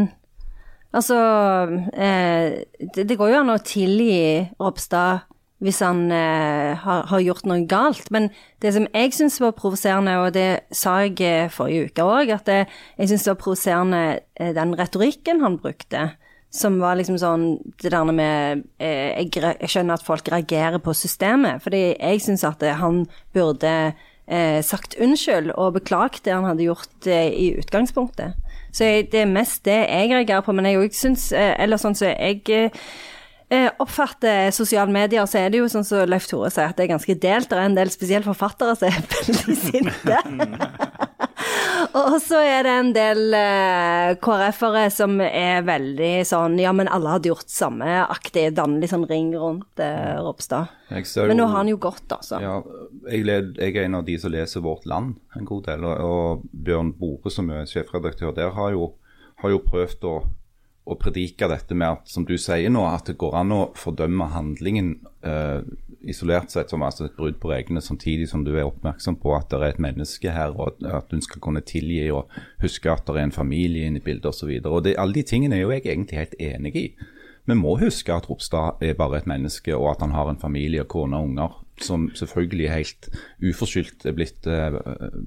[0.95, 1.17] Altså,
[1.93, 2.63] eh,
[2.95, 5.27] det, det går jo an å tilgi Ropstad
[5.63, 8.29] hvis han eh, har, har gjort noe galt, men
[8.61, 12.45] det som jeg syns var provoserende, og det sa jeg eh, forrige uke òg, at
[12.49, 12.59] det,
[12.99, 14.01] jeg syns det var provoserende
[14.37, 16.11] eh, den retorikken han brukte.
[16.53, 17.41] Som var liksom sånn
[17.75, 22.45] Det der med eh, jeg, jeg skjønner at folk reagerer på systemet, fordi jeg syns
[22.47, 23.03] at eh, han
[23.35, 23.73] burde
[24.27, 28.37] eh, sagt unnskyld og beklaget det han hadde gjort eh, i utgangspunktet.
[28.71, 31.81] Så jeg, det er mest det jeg reagerer på, men jeg òg syns eh, Eller
[31.81, 32.45] sånn som jeg
[33.53, 36.87] eh, oppfatter sosiale medier, så er det jo sånn som Leif Tore sier, at det
[36.87, 37.49] er ganske delt.
[37.49, 40.21] Det er en del spesielt forfattere som er veldig sinte.
[41.97, 47.15] Og så er det en del eh, KrF-ere som er veldig sånn Ja, men alle
[47.15, 48.49] hadde gjort samme-aktig.
[48.57, 50.73] Danne litt sånn ring rundt eh, Ropstad.
[50.89, 52.39] Men nå har han jo gått, altså.
[52.43, 52.59] Ja,
[53.09, 55.85] jeg, led, jeg er en av de som leser Vårt Land en god del.
[55.87, 58.91] Og, og Bjørn Bore, som er sjefredaktør der, har jo,
[59.43, 60.15] har jo prøvd å,
[60.87, 64.29] å predike dette med at, som du sier nå, at det går an å fordømme
[64.31, 64.93] handlingen
[65.27, 65.59] eh,
[66.07, 69.49] isolert sett som altså et brudd på reglene, samtidig som du er oppmerksom på at
[69.51, 72.31] det er et menneske her, og at, hun skal kunne tilgi og
[72.63, 74.53] huske at det er en familie inne i bildet osv.
[74.63, 76.87] Alle de tingene er jo jeg egentlig helt enig i.
[77.47, 80.83] vi må huske at Ropstad er bare et menneske, og at han har en familie,
[80.83, 83.09] kone og unger, som selvfølgelig helt
[83.43, 84.77] uforskyldt er blitt, eh,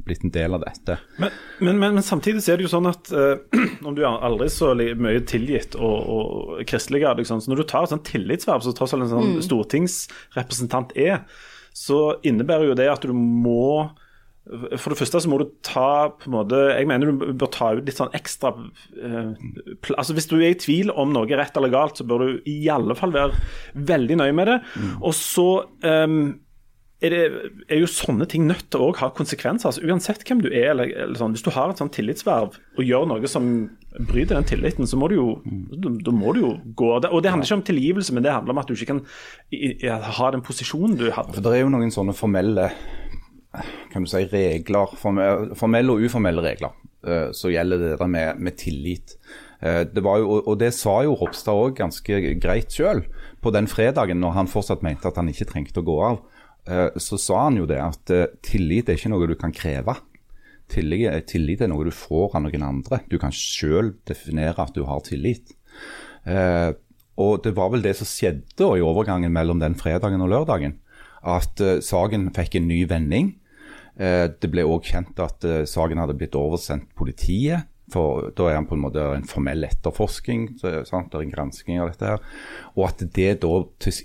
[0.07, 0.97] blitt en del av dette.
[1.23, 4.27] Men, men, men, men samtidig så er det jo sånn at eh, om du er
[4.27, 8.65] aldri så mye tilgitt og, og kristelig, liksom, så når du tar et sånt tillitsverv,
[8.65, 11.23] som tross alt en sånn stortingsrepresentant er,
[11.77, 13.91] så innebærer jo det at du må
[14.51, 17.71] for det første så må du ta på en måte, Jeg mener du bør ta
[17.77, 18.53] ut litt sånn ekstra
[18.99, 19.33] eh,
[19.95, 22.51] altså Hvis du er i tvil om noe er rett eller galt, så bør du
[22.51, 23.39] i alle fall være
[23.75, 24.61] veldig nøye med det.
[24.99, 25.49] Og så
[25.87, 26.17] eh,
[27.01, 29.71] er, det, er jo sånne ting nødt til å ha konsekvenser.
[29.71, 30.73] altså Uansett hvem du er.
[30.75, 33.47] Eller, eller sånn, hvis du har et sånn tillitsverv og gjør noe som
[34.07, 35.29] bryter den tilliten, så må du jo,
[35.73, 36.91] da, da må du jo gå.
[37.03, 39.05] Det, og det handler ikke om tilgivelse, men det handler om at du ikke kan
[39.51, 41.39] i, i, ha den posisjonen du hadde.
[41.39, 42.71] For Det er jo noen sånne formelle
[43.93, 48.57] kan du si, regler, formelle og uformelle regler, så som gjelder det der med, med
[48.61, 49.17] tillit.
[49.61, 53.03] Eh, det var jo, og- det sa jo Ropstad òg ganske greit sjøl.
[53.43, 56.21] På den fredagen, når han fortsatt mente at han ikke trengte å gå av,
[56.67, 59.97] eh, så sa han jo det at eh, tillit er ikke noe du kan kreve.
[60.71, 63.01] Tillit, er noe du får av noen andre.
[63.11, 65.51] Du kan sjøl definere at du har tillit.
[66.25, 66.73] Eh,
[67.19, 70.79] og det var vel det som skjedde i overgangen mellom den fredagen og lørdagen.
[71.27, 73.35] At eh, saken fikk en ny vending.
[73.97, 77.69] Eh, det ble òg kjent at eh, saken hadde blitt oversendt politiet.
[77.91, 80.45] For da er han på en måte en formell etterforskning,
[80.87, 81.11] sant?
[81.11, 82.07] det er en av dette.
[82.07, 82.21] her.
[82.77, 83.55] Og at det da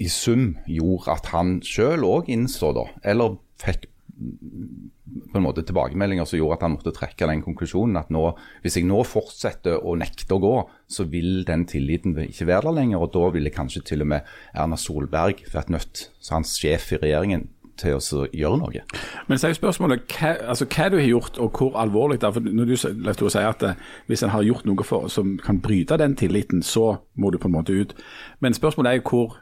[0.02, 6.28] i sum gjorde at han sjøl òg innså, da, eller fikk på en måte tilbakemeldinger
[6.28, 8.24] som gjorde at han måtte trekke den konklusjonen at nå,
[8.64, 10.54] hvis jeg nå fortsetter å nekte å gå,
[10.88, 13.04] så vil den tilliten ikke være der lenger.
[13.04, 17.02] Og da ville kanskje til og med Erna Solberg vært nødt, så hans sjef i
[17.04, 18.82] regjeringen, til å gjøre noe.
[19.28, 22.36] Men så er spørsmålet hva, altså, hva du har gjort og hvor alvorlig det er.
[22.38, 23.76] For når du s- si at eh,
[24.08, 27.48] hvis en har gjort noe for, som kan bryte den tilliten, så må du på
[27.48, 27.94] en måte ut.
[28.42, 29.36] Men spørsmålet er hvor,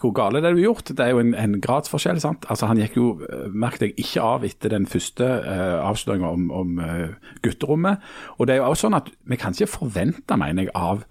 [0.00, 0.88] hvor gale det er du har gjort.
[0.96, 2.20] Det er jo en, en gradsforskjell.
[2.20, 2.46] sant?
[2.48, 6.50] Altså Han gikk jo, eh, merk deg, ikke av etter den første uh, avsløringa om,
[6.50, 7.08] om uh,
[7.44, 7.98] gutterommet.
[8.38, 11.04] Og det er jo også sånn at vi kan ikke forvente, mener jeg, av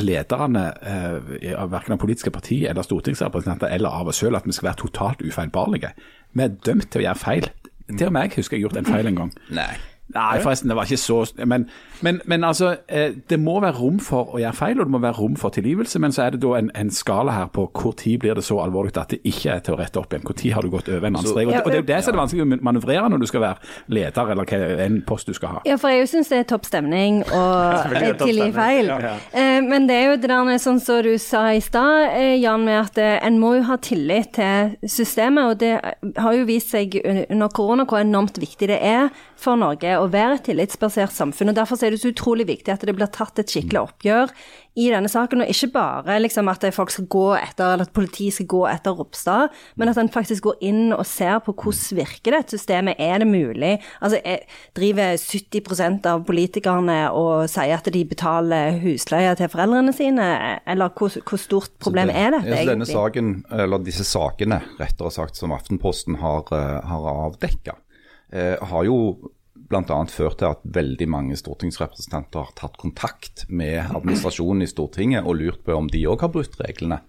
[0.00, 4.54] lederne eh, av verken av politiske partier eller stortingsrepresentanter eller av oss selv at vi
[4.56, 5.92] skal være totalt ufeilbarlige.
[6.32, 7.50] Vi er dømt til å gjøre feil.
[7.90, 9.34] Til og med jeg husker jeg har gjort en feil en gang.
[9.52, 9.72] Nei.
[10.12, 11.62] Nei, forresten, det var ikke så Men,
[12.04, 14.98] men, men altså, eh, det må være rom for å gjøre feil, og det må
[15.00, 15.98] være rom for tilgivelse.
[15.98, 17.64] Men så er det da en, en skala her på
[17.96, 20.28] tid blir det så alvorlig at det ikke er til å rette opp igjen.
[20.36, 21.30] Tid har du gått over en annen?
[21.32, 23.26] Og, det- og det er jo det som er det vanskelig å manøvrere når du
[23.32, 25.62] skal være leder, eller hva en post du skal ha.
[25.66, 27.42] Ja, for jeg syns det er topp stemning å
[28.26, 28.92] tilgi feil.
[28.92, 29.14] Ja, ja.
[29.32, 32.36] Eh, Men det er jo det der med, sånn som du sa i stad, eh,
[32.44, 35.54] Jan, med at eh, en må jo ha tillit til systemet.
[35.54, 35.74] Og det
[36.20, 39.08] har jo vist seg under korona hvor enormt viktig det er
[39.40, 41.52] for Norge å være et tillitsbasert samfunn.
[41.52, 44.32] og Derfor er det så utrolig viktig at det blir tatt et skikkelig oppgjør
[44.80, 45.44] i denne saken.
[45.44, 48.96] Og ikke bare liksom, at folk skal gå etter, eller at politiet skal gå etter
[48.98, 52.98] Ropstad, men at en faktisk går inn og ser på hvordan virker dette systemet.
[52.98, 53.74] Er det mulig?
[54.00, 54.44] Altså, er,
[54.76, 60.28] driver 70% av politikerne og sier at de betaler husleie til foreldrene sine?
[60.66, 65.10] Eller hvor, hvor stort problem det- er dette så Denne saken, eller disse sakene, rettere
[65.12, 67.76] sagt, som Aftenposten har, eh, har avdekka,
[68.32, 68.98] eh, har jo
[69.54, 69.98] bl.a.
[70.10, 75.62] ført til at veldig mange stortingsrepresentanter har tatt kontakt med administrasjonen i Stortinget og lurt
[75.64, 77.00] på om de òg har brutt reglene.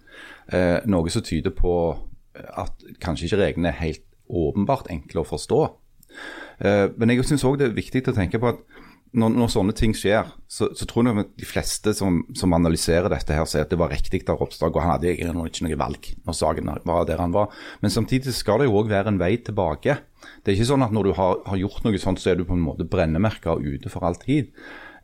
[0.48, 1.74] Eh, noe som tyder på
[2.36, 5.60] at kanskje ikke reglene er helt åpenbart enkle å forstå.
[6.64, 8.62] Eh, Men jeg syns òg det er viktig å tenke på at
[9.16, 13.08] når, når sånne ting skjer, så, så tror jeg at de fleste som, som analyserer
[13.12, 15.80] dette, her sier at det var riktig av Ropstad, og han hadde egentlig ikke noe
[15.80, 17.54] valg når saken var der han var.
[17.80, 19.98] Men samtidig skal det jo òg være en vei tilbake.
[20.44, 22.44] Det er ikke sånn at når du har, har gjort noe sånt, så er du
[22.48, 24.52] på en måte brennemerka ute for all tid.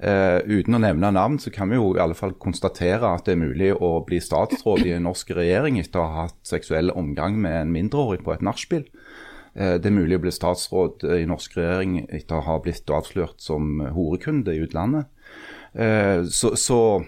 [0.03, 3.37] Eh, uten å nevne navn, så kan vi jo i alle fall konstatere at det
[3.37, 7.39] er mulig å bli statsråd i en norsk regjering etter å ha hatt seksuell omgang
[7.41, 8.83] med en mindreårig på et nachspiel.
[9.57, 12.89] Eh, Det er mulig å bli statsråd eh, i norsk regjering etter å ha blitt
[12.91, 15.07] avslørt som horekunde i utlandet.
[15.75, 17.05] Eh, Så, så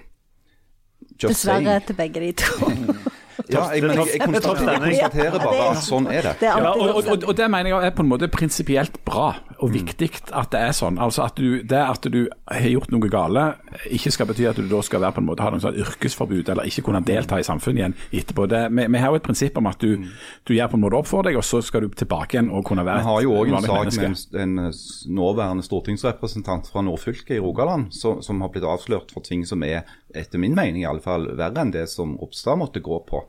[1.19, 1.87] just Dessverre saying.
[1.87, 2.71] til begge de to.
[3.51, 6.33] Ja, jeg, men jeg, jeg, konstaterer, jeg konstaterer bare at sånn er det.
[6.47, 10.11] Ja, og, og, og det mener jeg er på en måte prinsipielt bra og viktig
[10.37, 10.99] at det er sånn.
[11.01, 13.45] Altså at du, Det at du har gjort noe gale,
[13.89, 16.51] ikke skal bety at du da skal være på en måte ha noen sånn yrkesforbud
[16.53, 18.47] eller ikke kunne delta i samfunnet igjen etterpå.
[18.51, 20.07] Det, vi, vi har jo et prinsipp om at du,
[20.45, 22.65] du gjør på en måte opp for deg, og så skal du tilbake igjen og
[22.69, 23.71] kunne være et vanlig menneske.
[23.71, 27.93] Vi har jo òg en sak med en, en nåværende stortingsrepresentant fra nordfylket i Rogaland,
[27.97, 31.31] som, som har blitt avslørt for ting som er, etter min mening i alle fall,
[31.39, 33.25] verre enn det som Ropstad måtte gå på.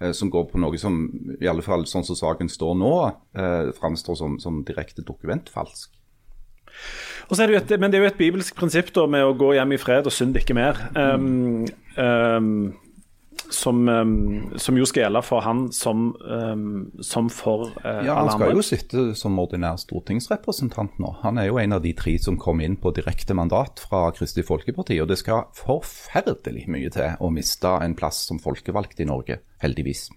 [0.00, 1.00] Eh, Som går på noe som,
[1.40, 2.94] i alle fall sånn som saken står nå,
[3.34, 5.94] eh, framstår som, som direkte dokumentfalsk.
[7.28, 9.80] Det et, men det er jo et bibelsk prinsipp da med å gå hjem i
[9.80, 10.78] fred og synd ikke mer.
[10.94, 11.66] Um,
[11.98, 12.52] um,
[13.50, 18.32] som, um, som jo skal gjelde for han som, um, som for uh, Ja, alle
[18.34, 21.14] Han skal jo sitte som ordinær stortingsrepresentant nå.
[21.22, 24.46] Han er jo en av de tre som kom inn på direkte mandat fra Kristelig
[24.48, 24.98] Folkeparti.
[25.02, 30.08] Og det skal forferdelig mye til å miste en plass som folkevalgt i Norge, heldigvis.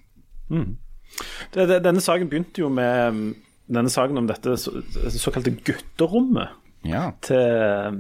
[0.51, 3.23] Det, det, denne saken begynte jo med um,
[3.71, 4.75] denne saken om dette så,
[5.15, 7.11] såkalte gutterommet Ja.
[7.21, 7.97] til,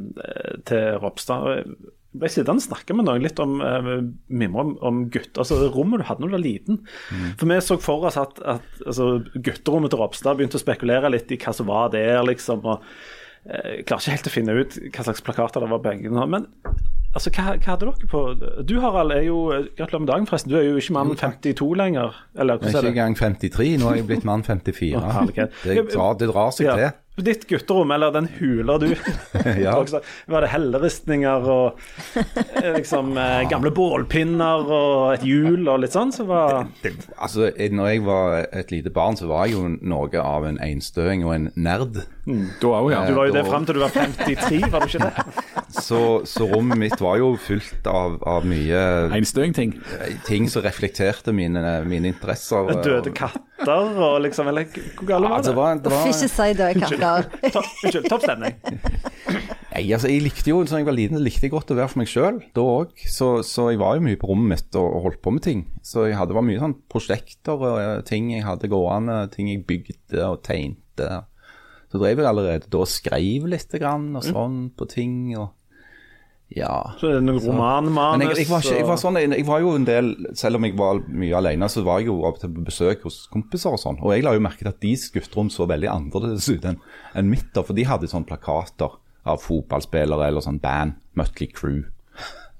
[0.67, 1.67] til Ropstad.
[2.11, 3.91] Jeg ble sittende og snakke med noen litt om uh,
[4.27, 5.31] mimre om, om gutt.
[5.39, 6.79] Altså, rommet du hadde når du var liten.
[7.39, 11.31] For vi så for oss at, at altså, gutterommet til Ropstad begynte å spekulere litt
[11.31, 12.65] i hva som var der, liksom.
[12.67, 16.25] og uh, Klarer ikke helt å finne ut hva slags plakater det var på veggene.
[16.35, 16.49] Men
[17.15, 18.25] altså, hva, hva hadde dere på
[18.67, 19.39] Du Harald er jo
[19.79, 20.51] Gratulerer med dagen, forresten.
[20.51, 22.19] Du er jo ikke mann 52 lenger.
[22.35, 24.99] Eller Jeg er ikke engang 53, nå er jeg blitt mann 54.
[24.99, 25.23] Å.
[25.31, 25.47] Det,
[25.95, 26.75] drar- det drar seg Ja.
[26.83, 26.97] til.
[27.21, 28.87] Ditt gutterom, eller den hula du
[29.61, 29.75] Ja.
[29.77, 29.99] Også
[30.31, 31.79] Var det helleristninger og
[32.17, 36.13] eh, liksom eh, gamle bålpinner og et hjul og litt sånn?
[36.15, 36.65] Så var
[37.17, 41.23] Altså, når jeg var et lite barn, så var jeg jo noe av en einstøing
[41.27, 42.01] og en nerd.
[42.61, 43.03] Da òg, ja.
[43.09, 45.25] Du var jo det da- fram til du var 53, var du ikke det?
[45.81, 48.79] Så, så rommet mitt var jo fullt av, av mye
[49.15, 49.71] Einstøing-ting.
[50.27, 52.67] ting som reflekterte mine, mine interesser.
[52.83, 55.55] Døde katter og liksom Eller hvor gale var det det?
[55.55, 56.99] var, det Uff, var, ikke si døde katter.
[57.53, 58.57] To- Unnskyld, topp stemning.
[59.71, 62.01] Nei, altså, jeg likte jo, da jeg var liten, likte jeg godt å være for
[62.01, 62.91] meg sjøl da òg.
[63.07, 65.61] Så, så jeg var jo mye på rommet mitt og, og holdt på med ting.
[65.87, 69.63] Så jeg hadde, var mye sånn prosjekter og eh, ting jeg hadde gående, ting jeg
[69.69, 71.09] bygde og tegnte.
[71.91, 75.17] Så drev jeg allerede da og skrev litt grann og sånn på ting.
[75.39, 75.49] og
[76.51, 76.73] ja.
[76.99, 79.61] Så er det noen romanmanus Men jeg, jeg, var ikke, jeg, var sånn, jeg var
[79.63, 82.41] jo en del, selv om jeg var mye alene, så var jeg jo av og
[82.41, 84.01] til på besøk hos kompiser og sånn.
[84.03, 86.81] Og jeg la jo merke til at deres gutterom så veldig annerledes ut enn
[87.15, 87.55] en mitt.
[87.55, 91.85] For de hadde sånne plakater av fotballspillere eller sånn band, Mutley Crew.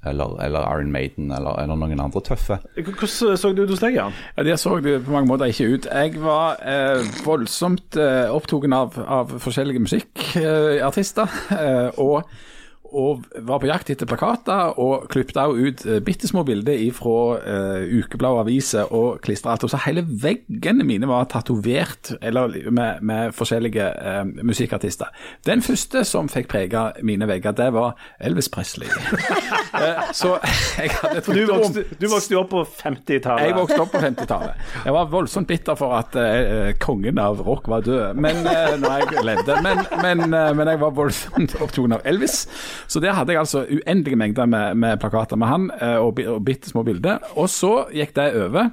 [0.08, 2.58] Eller, eller Iron Maiden, eller, eller noen andre tøffe.
[2.73, 4.15] Hvordan så det ut hos deg, Jan?
[4.38, 5.86] Ja, Det så det på mange måter ikke ut.
[5.91, 11.38] Jeg var eh, voldsomt eh, opptatt av, av forskjellige musikkartister.
[11.54, 12.25] Eh, og,
[12.91, 17.15] og var på jakt etter plakater, og klippet også ut eh, bitte små bilder fra
[17.39, 19.65] uh, ukeblad og aviser og klistra alt.
[19.65, 25.12] Og så hele veggene mine var tatovert med, med forskjellige uh, musikkartister.
[25.47, 28.89] Den første som fikk prega mine vegger, det var Elvis Presley.
[29.82, 30.36] eh, så
[30.77, 33.47] jeg hadde Du vokste, du vokste opp på 50-tallet.
[33.47, 34.67] jeg vokste opp på 50-tallet.
[34.86, 38.97] Jeg var voldsomt bitter for at eh, kongen av rock var død men, eh, når
[38.97, 39.58] jeg levde.
[39.63, 42.43] Men, men, eh, men jeg var voldsomt opptatt av Elvis.
[42.88, 46.44] Så der hadde jeg altså uendelige mengder med, med plakater med han eh, og, og
[46.46, 47.20] bitte små bilder.
[47.36, 48.72] Og så gikk det over.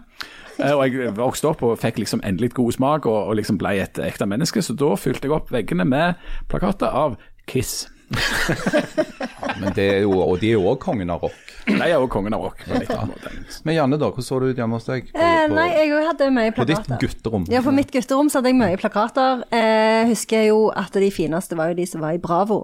[0.58, 3.76] Eh, Og jeg vokste opp og fikk liksom endelig god smak og, og liksom ble
[3.82, 4.62] et ekte menneske.
[4.62, 6.18] Så da fylte jeg opp veggene med
[6.50, 7.14] plakater av
[7.46, 7.86] Kiss.
[9.60, 11.36] Men det er jo, og de er jo òg kongen av rock.
[11.68, 12.62] De er jo kongen av rock.
[12.64, 13.32] på litt annen måte.
[13.66, 15.10] Men Janne, da, hvordan så det ut hjemme hos deg?
[15.12, 17.44] På, Eh, nei, jeg òg hadde mye på ditt gutterom?
[17.52, 19.44] Ja, på mitt gutterom så hadde jeg mye plakater.
[19.54, 22.62] Eh, husker jeg jo at de fineste var jo de som var i Bravo.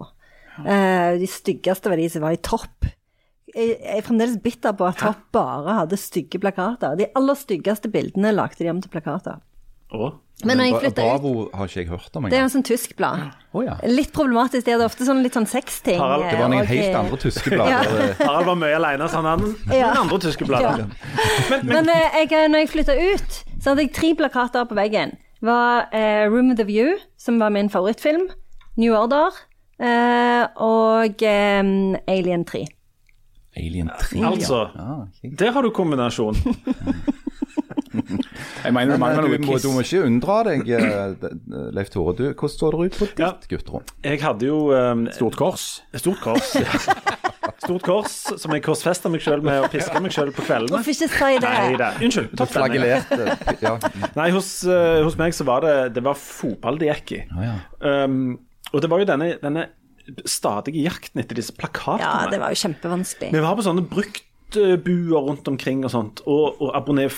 [0.63, 2.87] Eh, de styggeste var de som var i Topp.
[3.55, 6.97] Jeg jeg er fremdeles bitter på at Topp bare hadde stygge plakater.
[6.99, 9.41] De aller styggeste bildene lagde de om til plakater.
[9.95, 10.11] Oh.
[10.43, 13.21] Men ut Bravo har ikke jeg hørt om Det er jo en sånn tysk blad.
[13.55, 13.77] Oh, ja.
[13.87, 14.65] Litt problematisk.
[14.67, 16.01] De hadde ofte sånn litt sånn sexting.
[16.03, 17.71] Harald, Det var noen og, helt eh, andre tyske blader.
[17.71, 18.09] Ja.
[18.27, 19.93] Harald var mye alene, så han hadde Ja.
[20.01, 20.83] andre tyske blader.
[20.83, 21.61] Ja.
[21.63, 25.15] Men men jeg, når jeg flytta ut, så hadde jeg tre plakater på veggen.
[25.39, 28.27] Det var eh, Room of the View, som var min favorittfilm.
[28.77, 29.31] New Order.
[29.81, 31.63] Eh, og eh,
[32.09, 32.65] Alien 3.
[33.57, 34.21] Alien 3.
[34.27, 35.39] Altså, Ja, ok.
[35.39, 36.37] der har du kombinasjon.
[38.65, 41.29] Jeg mener Men du, må, du må ikke unndra deg, eh,
[41.77, 42.15] Leif Tore.
[42.19, 43.29] Du, hvordan så det ut på ditt Ja.
[43.51, 43.85] gutterom?
[44.05, 45.83] Jeg hadde jo um, Stort kors.
[45.95, 46.55] stort kors.
[47.65, 50.75] Stort kors som jeg korsfester meg sjøl med og pisker meg sjøl på kveldene.
[50.81, 51.53] Hvorfor ikke si det?
[51.55, 51.93] Nei da.
[52.03, 52.33] Unnskyld.
[52.41, 52.51] topp.
[52.57, 53.77] Flagellerte ja.
[54.19, 57.23] Nei, hos, uh, hos meg så var det Det var fotball det gikk i.
[57.37, 57.55] Oh, ja.
[58.05, 58.19] Um,
[58.75, 59.69] og det var jo denne, denne
[60.29, 62.05] stadige jakten etter disse plakatene.
[62.05, 63.33] Ja, det var jo kjempevanskelig.
[63.33, 67.15] Vi var på sånne bruktbuer rundt omkring og sånt, og, og abonner,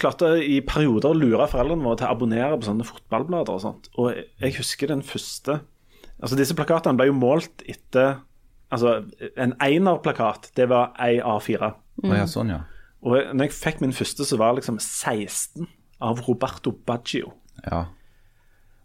[0.00, 3.90] klarte i perioder å lure foreldrene våre til å abonnere på sånne fotballblader og sånt.
[3.94, 5.60] Og jeg, husker den første
[6.24, 8.20] Altså, disse plakatene ble jo målt etter
[8.72, 9.02] Altså,
[9.38, 11.68] en enerplakat, det var ei A4.
[12.00, 12.14] Mm.
[12.16, 12.62] ja, sånn, ja.
[13.04, 15.68] Og når jeg fikk min første, så var liksom 16
[16.02, 17.34] av Roberto Baggio.
[17.66, 17.84] ja.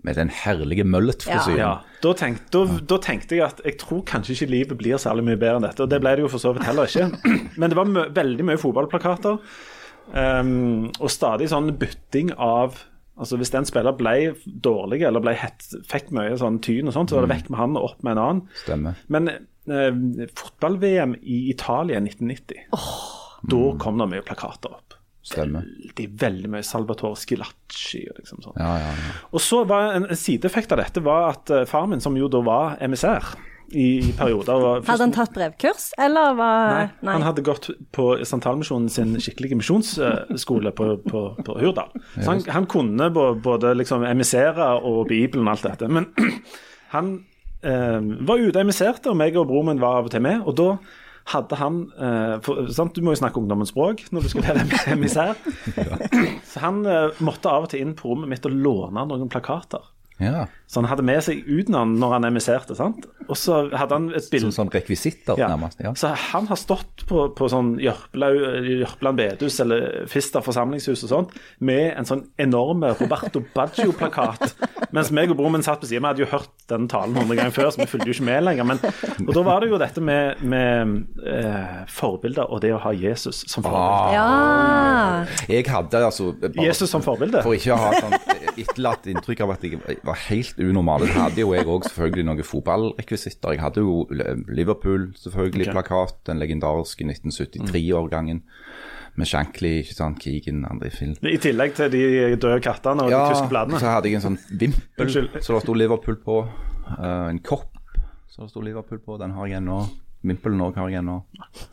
[0.07, 1.59] Med den herlige mullet-frisyren.
[1.59, 1.71] Ja,
[2.03, 5.39] da, tenk, da, da tenkte jeg at jeg tror kanskje ikke livet blir særlig mye
[5.39, 5.83] bedre enn dette.
[5.83, 7.09] Og det ble det jo for så vidt heller ikke.
[7.59, 9.41] Men det var mø veldig mye fotballplakater.
[10.09, 12.79] Um, og stadig sånn bytting av
[13.19, 14.13] Altså Hvis en spiller ble
[14.63, 17.59] dårlig eller ble hett, fikk mye sånn tyn, og sånt, så var det vekk med
[17.59, 18.39] han og opp med en annen.
[18.61, 19.01] Stemmer.
[19.11, 19.27] Men
[19.67, 22.63] uh, fotball-VM i Italia i 1990
[23.51, 24.88] Da kom det mye plakater opp.
[25.29, 25.67] Stemmer.
[25.83, 28.57] Veldig, veldig mye Salvatore Skilacci og liksom sånn.
[28.59, 29.13] Ja, ja, ja.
[29.31, 32.27] Og så var en, en sideeffekt av dette var at eh, far min, som jo
[32.31, 33.33] da var emissær
[33.69, 36.71] i, i perioder var- Hadde han tatt brevkurs, eller var
[37.05, 41.91] Nei, han hadde gått på Santalmisjonen sin skikkelige misjonsskole på, på, på Hurdal.
[42.17, 45.91] Så han, han kunne bå- både liksom emissere og Bibelen og alt dette.
[45.99, 46.09] Men
[46.95, 47.11] han
[47.61, 50.41] eh, var ute og emisserte, og meg og broren min var av og til med.
[50.49, 50.69] Og da
[51.33, 52.95] hadde han eh, for, sant?
[52.95, 55.35] Du må jo snakke ungdommens språk når du skal være em- emissær.
[56.49, 59.83] Så han eh, måtte av og til inn på rommet mitt og låne noen plakater.
[60.19, 60.47] Ja.
[60.69, 62.75] Så han hadde med seg uten han når han emisserte.
[62.77, 63.07] sant?
[63.25, 65.47] Og så hadde han et bilde Som sånn rekvisitter, ja.
[65.49, 65.79] nærmest.
[65.81, 65.95] Ja.
[65.97, 71.33] Så han har stått på, på sånn Jørpeland bedehus eller Fister forsamlingshus og sånt,
[71.65, 74.53] med en sånn enorme Roberto Baggio-plakat.
[74.95, 76.05] Mens meg og broren min satt på siden.
[76.05, 78.45] Vi hadde jo hørt den talen hundre ganger før, så vi fulgte jo ikke med
[78.45, 78.69] lenger.
[78.69, 78.81] Men,
[79.25, 83.41] og da var det jo dette med, med eh, forbilder og det å ha Jesus
[83.49, 84.13] som forbilde.
[84.17, 85.25] Ja.
[85.49, 87.41] Jeg hadde altså bare, Jesus som forbilde?
[87.45, 88.17] For ikke å ha sånn
[88.63, 91.07] etterlatt inntrykk av at jeg var helt unormal.
[91.07, 93.55] Så hadde jo jeg òg selvfølgelig noen fotballrekvisitter.
[93.55, 94.03] Jeg hadde jo
[94.47, 95.75] Liverpool, selvfølgelig, okay.
[95.77, 96.21] plakat.
[96.29, 98.43] Den legendariske 1973-årgangen
[99.19, 101.17] med Shankly, ikke sant, Keegan, André Film.
[101.27, 102.03] I tillegg til de
[102.39, 103.75] døde kattene og Ja, de tyske bladene.
[103.75, 105.25] Ja, så hadde jeg en sånn vimpel så
[105.57, 106.43] det sto Liverpool på.
[106.89, 107.75] Uh, en kopp
[108.39, 109.17] så det sto Liverpool på.
[109.19, 109.81] Den har jeg ennå.
[110.23, 111.17] Vimpelen òg har jeg ennå.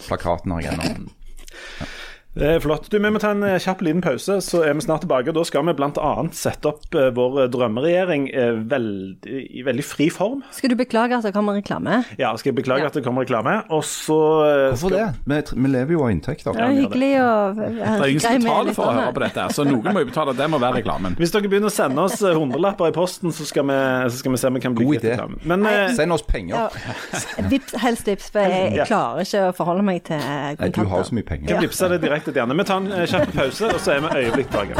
[0.09, 1.07] Plakaten har jeg ennå.
[2.37, 2.90] Det er flott.
[2.92, 5.33] Du, Vi må ta en eh, kjapp liten pause, så er vi snart tilbake.
[5.33, 6.11] Da skal vi bl.a.
[6.37, 8.27] sette opp eh, vår drømmeregjering
[8.68, 10.42] veld, i veldig fri form.
[10.53, 12.03] Skal du beklage at det kommer reklame?
[12.20, 12.90] Ja, skal jeg beklage Ja.
[12.92, 13.55] at det kommer reklame.
[13.72, 15.55] Og så eh, Hvorfor skal- det?
[15.57, 16.53] Vi, vi lever jo av inntekter.
[16.53, 19.64] Det er hyggelig å Det er ingen som betaler for å høre på dette, så
[19.66, 20.37] noen må jo betale.
[20.37, 21.16] Det må være reklamen.
[21.16, 23.81] Hvis dere begynner å sende oss eh, hundrelapper i posten, så skal vi,
[24.12, 25.14] så skal vi se om vi kan bli God kvitt idé.
[25.16, 25.40] reklamen.
[25.49, 26.68] Men Nei, Send oss penger.
[26.68, 27.49] Ja.
[27.51, 31.05] Vips, helst vips, for jeg jeg klarer ikke å forholde meg til Nei, du har
[31.09, 31.61] så mye penger.
[31.64, 32.56] vippse det direkte til Janne.
[32.58, 34.74] Vi tar en eh, kjapp pause, og så er vi øyeblikk tilbake.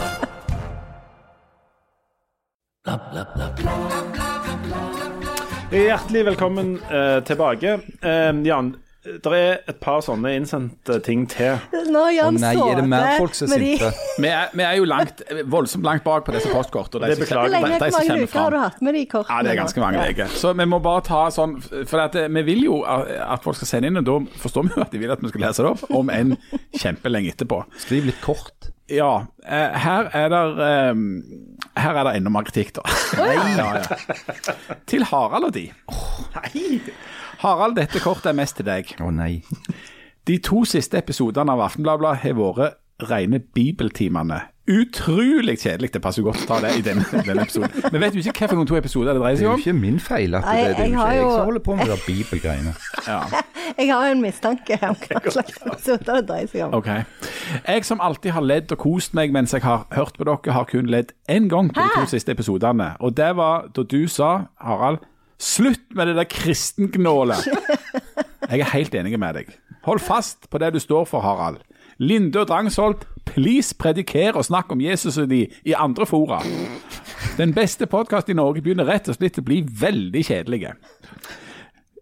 [5.77, 7.79] Hjertelig velkommen eh, tilbake.
[8.03, 8.75] Eh, Jan,
[9.23, 11.57] det er et par sånne innsendte ting til.
[11.93, 13.91] Nå Å Jan nei, er det mer folk som er sinte?
[14.23, 15.21] Vi er, vi er jo langt,
[15.53, 17.11] voldsomt langt bak på disse postkortene.
[17.13, 19.37] Det beklager Hvor lenge, de mange uker har du hatt med de kortene?
[19.37, 20.11] Ja, det er ganske mange Ja.
[20.17, 20.33] uker.
[20.43, 23.71] Så vi må bare ta sånn For at eh, vi vil jo at folk skal
[23.75, 25.75] sende inn, og da forstår vi jo at de vil at vi skal lese det
[25.75, 26.35] opp om en
[26.79, 27.61] kjempelenge etterpå.
[27.87, 28.73] Skriv litt kort.
[28.91, 30.43] Ja, eh, her er det
[31.77, 32.85] Her er det enda mer kritikk, da.
[33.19, 34.75] Ja, ja.
[34.89, 35.67] Til Harald og de.
[37.47, 38.89] Harald, dette kortet er mest til deg.
[38.99, 39.39] Å nei.
[40.27, 44.41] De to siste episodene av Aftenbladet har vært rene bibeltimene.
[44.67, 45.93] Utrolig kjedelig.
[45.95, 47.71] Det passer godt å ta det i denne, denne episoden.
[47.93, 49.61] Vi vet jo ikke hvilke to episoder det dreier seg om.
[49.61, 51.51] Det er jo ikke min feil at det, det, er jeg jo ikke jeg som
[51.53, 52.75] holder på med de bibelgreiene.
[53.07, 53.21] Ja,
[53.79, 56.75] Jeg har en mistanke om hva slags episoder det dreier seg om.
[56.81, 56.91] ok.
[57.63, 60.67] Jeg som alltid har ledd og kost meg mens jeg har hørt på dere, har
[60.71, 62.97] kun ledd én gang på de to siste episodene.
[62.99, 65.07] Og det var da du sa, Harald,
[65.39, 67.49] slutt med det der kristengnålet.
[68.51, 69.55] Jeg er helt enig med deg.
[69.87, 71.63] Hold fast på det du står for, Harald.
[71.99, 76.43] Linde og Drangsholt, please prediker og snakk om Jesus og de i andre fora.
[77.37, 80.75] Den beste podkasten i Norge begynner rett og slett å bli veldig kjedelige.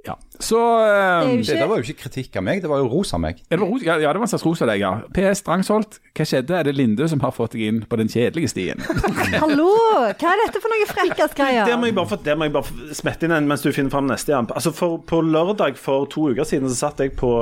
[0.07, 2.89] Ja, så Det er eh, Det var jo ikke kritikk av meg, det var jo
[2.93, 3.39] ros av meg.
[3.41, 4.91] ja, det var, ros- ja, ja, det var en slags ros av deg, ja.
[5.17, 6.59] PS Drangsholt, hva skjedde?
[6.59, 8.83] Er det Linde som har fått deg inn på den kjedelige stien?
[9.43, 9.71] Hallo!
[10.13, 11.65] Hva er dette for noe frekkasgreier?
[11.71, 13.91] Det må jeg bare, få- det må jeg bare smette inn en mens du finner
[13.95, 14.35] fram neste.
[14.37, 14.53] jamp.
[14.53, 17.33] Altså for, på lørdag for to uker siden så satt jeg på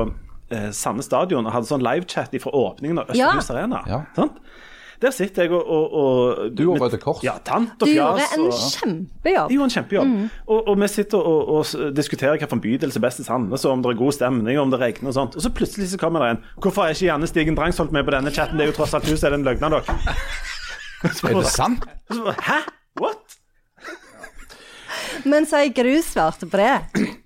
[0.53, 3.33] eh, Sande stadion og hadde sånn livechat fra åpningen av Ja.
[3.43, 3.83] Arena.
[3.91, 4.05] Ja.
[4.15, 4.39] Sant?
[5.03, 7.23] Der sitter jeg og, og, og Du og Røde Kors.
[7.27, 9.51] Ja, tant og Du gjorde en og, kjempejobb.
[9.51, 10.13] jeg gjorde en kjempejobb.
[10.47, 13.75] Og, og vi sitter og, og diskuterer hvilken bydel som er best i Sandnes, og
[13.77, 15.37] om det er god stemning, og om det regner og sånt.
[15.39, 18.15] Og så plutselig så kommer det en Hvorfor er ikke Janne Stigen Drangsholt med på
[18.15, 18.59] denne chatten?
[18.61, 19.99] Det er jo tross alt hun som er den løgna, dere.
[21.03, 21.83] Er det sant?
[22.47, 22.61] Hæ?
[23.01, 23.35] What?
[25.27, 27.17] Men så hva jeg svarte på det?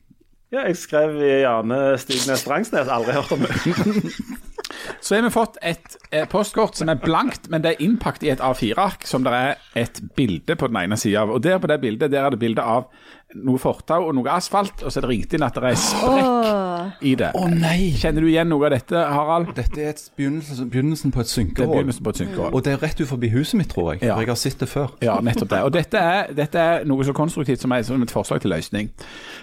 [0.55, 4.13] Ja, jeg skrev i Jane Stignes Drangsnes, aldri hørt om det.
[5.03, 8.31] Så har vi fått et eh, postkort som er blankt, men det er innpakket i
[8.31, 11.35] et A4-ark som det er et bilde på den ene sida av.
[11.35, 12.87] Og der på det bildet der er det bilde av
[13.35, 16.29] noe fortau og noe asfalt, og så er det ringt inn at det er sprekk
[16.47, 17.33] Åh, i det.
[17.35, 17.91] Å nei!
[17.99, 19.51] Kjenner du igjen noe av dette, Harald?
[19.57, 21.73] Dette er et begynnelsen, begynnelsen på et Det synkehull.
[21.75, 22.55] begynnelsen på et synkehull.
[22.55, 24.05] Og det er rett utenfor huset mitt, tror jeg.
[24.07, 24.15] Ja.
[24.15, 24.95] For jeg har sett det før.
[25.05, 25.61] Ja, nettopp det.
[25.67, 28.93] Og dette er, dette er noe så konstruktivt som, er, som et forslag til løsning.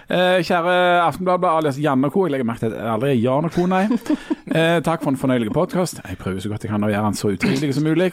[0.08, 2.24] Eh, kjære Aftenbladet, alias Janne Co.
[2.26, 3.84] Jeg legger merke til at det aldri er Jan og Co, nei.
[4.54, 6.00] Eh, takk for en fornøyelig podkast.
[6.08, 8.10] Jeg prøver så godt jeg kan å gjøre den så utrivelig som mulig.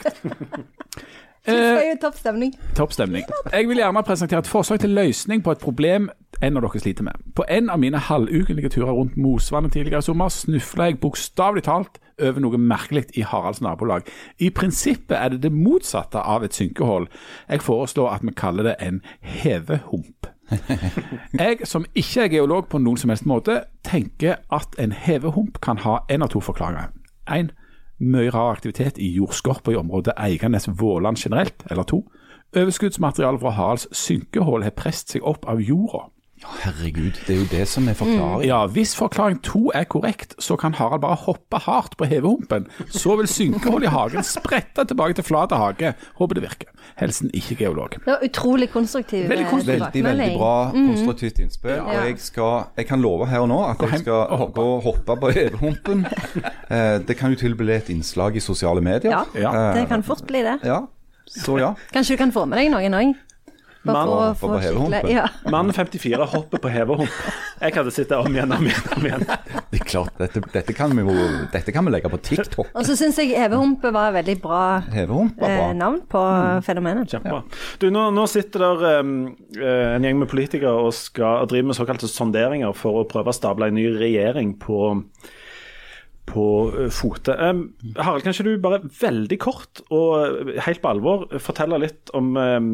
[1.45, 2.51] Det er jo topp stemning.
[2.77, 3.23] Topp stemning.
[3.51, 6.09] Jeg vil gjerne presentere et forslag til løsning på et problem
[6.41, 7.17] en av dere sliter med.
[7.35, 11.99] På en av mine halvukelige turer rundt Mosvannet tidligere i sommer snufla jeg bokstavelig talt
[12.21, 14.05] over noe merkelig i Haralds nabolag.
[14.39, 17.07] I prinsippet er det det motsatte av et synkehull.
[17.49, 20.29] Jeg foreslår at vi kaller det en hevehump.
[21.39, 25.79] Jeg, som ikke er geolog på noen som helst måte, tenker at en hevehump kan
[25.79, 26.91] ha en av to forklaringer.
[27.31, 27.53] En,
[28.01, 31.63] mye rar aktivitet i jordskorpa i området Eiganes-Våland generelt.
[31.69, 32.03] Eller to,
[32.51, 36.09] Overskuddsmaterialet fra Haralds synkehull har presset seg opp av jorda.
[36.61, 38.45] Herregud, det er jo det som er forklaringen.
[38.47, 42.67] Ja, Hvis forklaring to er korrekt, så kan Harald bare hoppe hardt på hevehumpen.
[42.89, 45.93] Så vil synkehold i hagen sprette tilbake til flat hage.
[46.19, 46.67] Håper det virker.
[46.97, 47.89] Helsen ikke geolog.
[47.97, 50.05] Det var utrolig konstruktiv Veldig konstruktiv.
[50.05, 51.79] eh, Veldig, veldig bra konstruktivt innspill.
[51.79, 54.61] Og jeg, skal, jeg kan love her og nå at jeg skal og hoppe.
[54.61, 56.05] gå og hoppe på hevehumpen.
[56.71, 59.11] Eh, det kan jo til og med bli et innslag i sosiale medier.
[59.11, 59.73] Ja, Ja.
[59.75, 60.53] det kan fort bli det.
[60.63, 60.77] Ja,
[61.27, 61.73] så ja.
[61.91, 63.11] Kanskje du kan få med deg noen òg?
[63.83, 65.09] Mann hopper på hevehumpen.
[65.15, 65.25] Ja.
[65.51, 67.15] Mann 54 hopper på heverhump.
[67.61, 68.85] Jeg hadde sitte om igjen om igjen.
[68.95, 69.25] om igjen.
[69.71, 71.17] Det er klart, dette, dette, kan vi,
[71.53, 72.69] dette kan vi legge på TikTok.
[72.77, 76.21] Og så syns jeg heverhump var et veldig bra var eh, navn på
[76.65, 77.11] fenomenet.
[77.11, 77.41] Kjempebra.
[77.81, 79.13] Du, nå, nå sitter der um,
[79.57, 83.35] en gjeng med politikere og skal og driver med såkalte sonderinger for å prøve å
[83.35, 84.91] stable en ny regjering på
[86.31, 86.45] på
[86.77, 87.35] eh, fote.
[87.35, 87.63] Um,
[87.97, 92.33] Harald, kan ikke du bare veldig kort og eh, helt på alvor fortelle litt om,
[92.37, 92.71] um,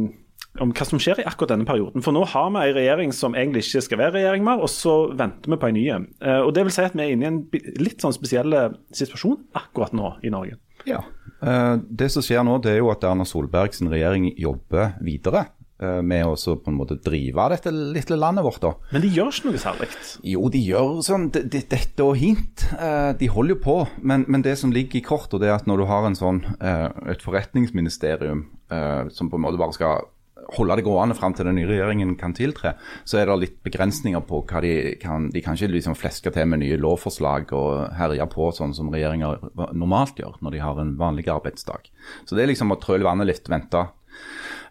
[0.64, 2.04] om hva som skjer i akkurat denne perioden?
[2.06, 4.96] For nå har vi en regjering som egentlig ikke skal være regjering mer, og så
[5.18, 5.86] venter vi på en ny.
[6.24, 7.42] Uh, og det vil si at vi er inne i en
[7.84, 8.56] litt sånn spesiell
[8.96, 10.58] situasjon akkurat nå i Norge.
[10.88, 11.02] Ja.
[11.44, 15.42] Eh, Det som skjer nå, det er jo at Erna Solbergs regjering jobber videre
[15.82, 18.62] eh, med å på en måte drive dette lille landet vårt.
[18.64, 18.72] da.
[18.94, 19.90] Men de gjør ikke noe særlig.
[20.24, 22.68] Jo, de gjør sånn de, de, dette og hint.
[22.80, 23.78] Eh, De holder jo på.
[24.02, 26.44] Men, men det som ligger i kortet, det er at når du har en sånn,
[26.62, 30.08] eh, et forretningsministerium eh, som på en måte bare skal
[30.56, 32.76] holde det gående fram til den nye regjeringen kan tiltre,
[33.08, 36.48] så er det litt begrensninger på hva de kan De kan ikke liksom fleske til
[36.48, 39.44] med nye lovforslag og herje på sånn som regjeringer
[39.74, 41.92] normalt gjør når de har en vanlig arbeidsdag.
[42.26, 43.88] Så det er liksom å trøle vannet litt, vente.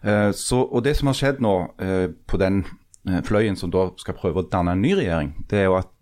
[0.01, 2.65] Eh, Så, og Det som har skjedd nå eh, på den
[3.07, 5.93] eh, fløyen som da skal prøve å danne en ny regjering, det er jo at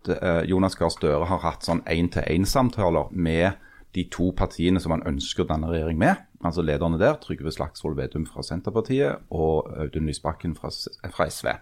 [0.46, 3.56] Jonas Gahr Støre har hatt sånn én-til-én-samtaler med
[3.98, 6.20] de to partiene som han ønsker å danne regjering med.
[6.46, 10.70] Altså lederne der, Trygve Slagsvold Vedum fra Senterpartiet og Audun Lysbakken fra,
[11.10, 11.56] fra SV.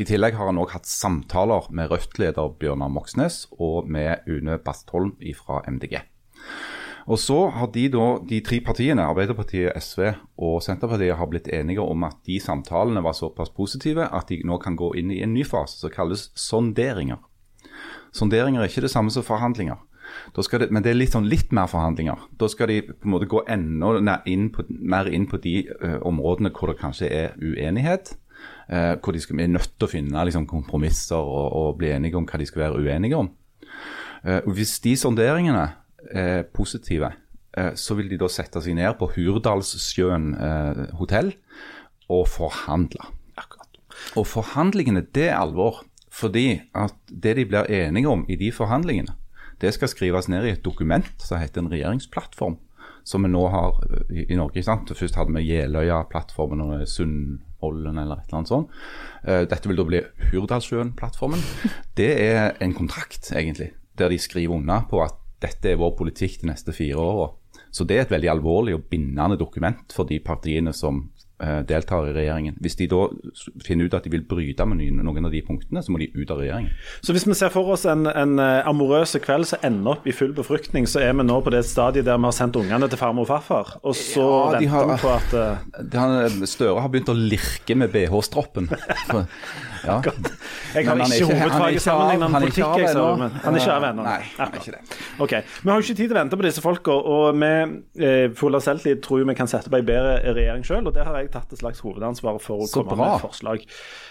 [0.00, 5.16] I tillegg har han òg hatt samtaler med Rødt-leder Bjørnar Moxnes og med Une Bastholm
[5.36, 6.00] fra MDG.
[7.08, 10.10] Og så har de da, de tre partiene, Arbeiderpartiet, SV
[10.44, 14.58] og Senterpartiet, har blitt enige om at de samtalene var såpass positive at de nå
[14.60, 17.22] kan gå inn i en ny fase som kalles sonderinger.
[18.12, 19.80] Sonderinger er ikke det samme som forhandlinger.
[20.36, 22.24] Da skal det, men det er litt, sånn litt mer forhandlinger.
[22.40, 25.98] Da skal de på en måte gå enda inn på, mer inn på de uh,
[26.08, 28.14] områdene hvor det kanskje er uenighet.
[28.70, 32.20] Uh, hvor de skal, er nødt til å finne liksom, kompromisser og, og bli enige
[32.20, 33.32] om hva de skal være uenige om.
[34.24, 35.66] Uh, hvis de sonderingene
[36.14, 37.10] er positive,
[37.74, 40.28] så vil de da sette seg ned på Hurdalssjøen
[40.94, 41.32] hotell
[42.12, 43.08] og forhandle.
[44.14, 45.82] Og forhandlingene, det er alvor.
[46.18, 49.14] Fordi at det de blir enige om i de forhandlingene,
[49.60, 52.58] det skal skrives ned i et dokument som heter en regjeringsplattform.
[53.08, 54.62] Som vi nå har eh, i, i Norge.
[54.62, 54.90] sant?
[54.94, 58.74] Først hadde vi Jeløya-plattformen og Sundvolden eller et eller annet sånt.
[59.24, 60.02] Eh, Dette vil da bli
[60.32, 61.42] Hurdalssjøen-plattformen.
[61.98, 66.40] Det er en kontrakt, egentlig, der de skriver unna på at dette er vår politikk
[66.42, 67.28] de neste fire åra.
[67.70, 71.04] Så det er et veldig alvorlig og bindende dokument for de partiene som
[71.68, 72.56] deltar i regjeringen.
[72.62, 73.04] Hvis de da
[73.64, 76.30] finner ut at de vil bryte med noen av de punktene, så må de ut
[76.34, 76.72] av regjeringen.
[77.04, 80.14] Så hvis vi ser for oss en, en eh, amorøs kveld som ender opp i
[80.16, 83.00] full befruktning, så er vi nå på det stadiet der vi har sendt ungene til
[83.00, 84.26] farmor og farfar, og så
[84.58, 86.46] Ja, venter vi på at uh...
[86.48, 88.70] Støre har begynt å lirke med BH-stroppen.
[89.84, 90.00] Ja.
[90.74, 93.28] Jeg er ikke ikke- han hovedfag i sammenlignende han er ikke politikk, av ennå.
[93.44, 94.02] han er ikke av ennå.
[94.08, 94.98] Nei, han er ikke det.
[95.24, 95.30] Ok,
[95.62, 97.52] Vi har jo ikke tid til å vente på disse folka, og vi
[98.04, 101.04] eh, full av selvtillit tror vi kan sette på ei bedre regjering sjøl, og der
[101.08, 103.14] har jeg tatt et slags hovedansvar for å Så komme bra.
[103.16, 103.64] med forslag.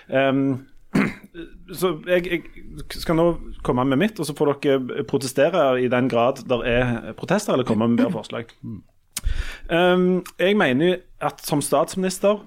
[0.10, 0.68] Um,
[1.80, 2.44] så jeg, jeg
[2.90, 3.26] skal nå
[3.64, 7.68] komme med mitt, og så får dere protestere i den grad der er protester, eller
[7.68, 8.46] komme med bedre forslag.
[9.70, 12.40] Um, jeg mener at som statsminister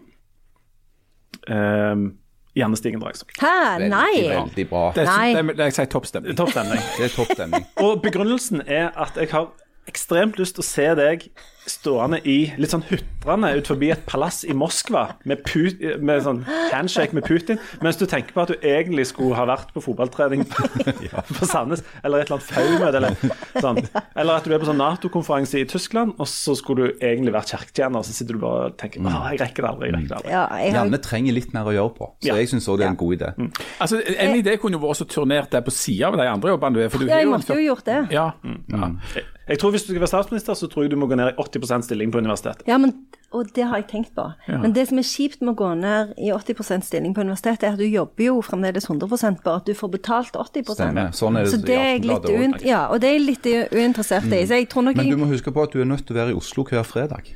[1.50, 2.12] um,
[2.60, 3.40] Janne Stigen Dragsvold.
[3.40, 4.12] Hæ, nei!
[4.28, 4.84] veldig bra.
[4.96, 5.32] Det, Nei.
[5.34, 6.36] det, det, jeg toppstemning.
[6.38, 6.54] Topp.
[6.98, 7.66] Det er toppstemning.
[7.84, 9.50] Og begrunnelsen er at jeg har
[9.90, 11.26] ekstremt lyst til å se deg
[11.68, 16.40] stående i litt sånn hutrende ut forbi et palass i Moskva med, put, med sånn
[16.72, 20.46] handshake med Putin, mens du tenker på at du egentlig skulle ha vært på fotballtrening
[20.48, 23.80] på Sandnes, eller et eller annet FAU-møte, eller sånn.
[24.16, 27.52] Eller at du er på sånn Nato-konferanse i Tyskland, og så skulle du egentlig vært
[27.54, 30.10] kirketjener, og så sitter du bare og tenker Åh, jeg rekker det aldri, jeg rekker
[30.14, 30.32] det aldri.
[30.34, 32.38] Ja, jeg har, Janne trenger litt mer å gjøre på, så Ja.
[32.40, 33.32] jeg syns òg det er en god idé.
[33.80, 36.74] Altså, En idé kunne jo vært å turnert deg på sida av de andre jobbene
[36.76, 36.88] du er.
[36.92, 38.00] For du ja, jeg måtte jo gjort det.
[38.14, 38.30] Ja,
[38.70, 38.90] ja.
[39.14, 41.32] Jeg, jeg tror Hvis du skal være statsminister, så tror jeg du må gå ned
[41.32, 42.66] i 80% stilling på universitetet.
[42.70, 42.94] Ja, men,
[43.34, 44.24] og det har jeg tenkt på.
[44.48, 47.76] Men det som er kjipt med å gå ned i 80% stilling på universitetet, er
[47.76, 51.12] at du jobber jo fremdeles 100% bare at du får betalt 80 Stemmer.
[51.16, 53.50] Sånn er det Så det er jeg litt, uint ja, og det er jeg litt
[53.74, 54.42] uinteressert i.
[54.46, 56.22] Så jeg tror nok Men du må huske på at du er nødt til å
[56.22, 57.34] være i Oslo hver fredag,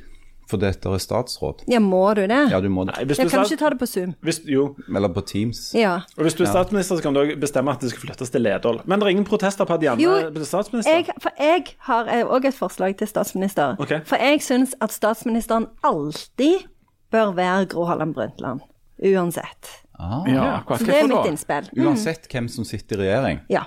[0.55, 1.63] for det er statsråd.
[1.71, 2.39] Ja, må du det?
[2.51, 2.95] Ja, du må det.
[2.95, 4.13] Nei, hvis Jeg kan er ikke ta det på Zoom.
[4.21, 5.73] hvis, jo, Eller på Teams.
[5.75, 5.95] Ja.
[6.17, 8.41] og hvis du er statsminister, så kan du også bestemme at det skal flyttes til
[8.41, 8.81] Ledål.
[8.85, 10.91] Men det er ingen protester på at Janne Jo, blir statsminister?
[10.91, 13.75] Jeg, for jeg har òg et forslag til statsminister.
[13.79, 13.97] Ok.
[14.05, 16.67] For jeg syns at statsministeren alltid
[17.11, 18.61] bør være Gro Harlem Brundtland.
[19.03, 19.71] Uansett.
[19.99, 20.23] Ah.
[20.27, 20.79] ja akkurat.
[20.79, 21.69] Så det er Hvorfor mitt innspill.
[21.85, 23.39] Uansett hvem som sitter i regjering.
[23.49, 23.63] Ja.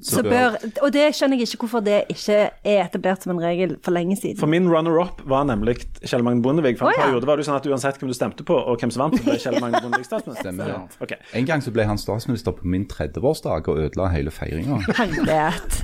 [0.00, 3.74] Så bør, og det skjønner jeg ikke hvorfor det ikke er etablert som en regel
[3.84, 4.38] for lenge siden.
[4.40, 6.78] For min runner-up var nemlig Kjell Magne Bondevik.
[6.80, 7.04] For en Å, ja.
[7.10, 9.18] periode var det jo sånn at uansett hvem du stemte på, og hvem som vant,
[9.20, 10.48] så ble Kjell Magne Bondevik statsminister.
[10.48, 10.80] Stemmer ja.
[11.04, 11.20] okay.
[11.36, 14.80] En gang så ble han statsminister på min 30-årsdag og ødela hele feiringa.
[15.00, 15.82] Herlighet.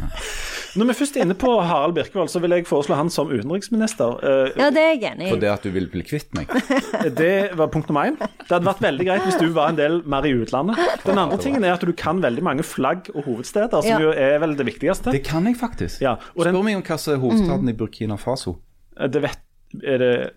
[0.72, 4.14] Når vi først er inne på Harald Birkevold, så vil jeg foreslå han som utenriksminister.
[4.24, 5.43] Eh, Ja, det er jeg enig For i.
[5.43, 6.49] det at du vil bli kvitt meg.
[7.18, 8.16] Det var punkt nummer én.
[8.16, 10.80] Det hadde vært veldig greit hvis du var en del mer i utlandet.
[11.05, 13.99] Den andre tingen er at du kan veldig mange flagg og hovedsteder, som Ja.
[14.01, 15.12] jo er vel det viktigste.
[15.12, 16.01] Det kan jeg faktisk.
[16.01, 18.57] Ja, og den- Spør meg om hva som er hovedstaden i Burkina Faso.
[18.99, 19.39] Det vet
[19.85, 20.30] Er det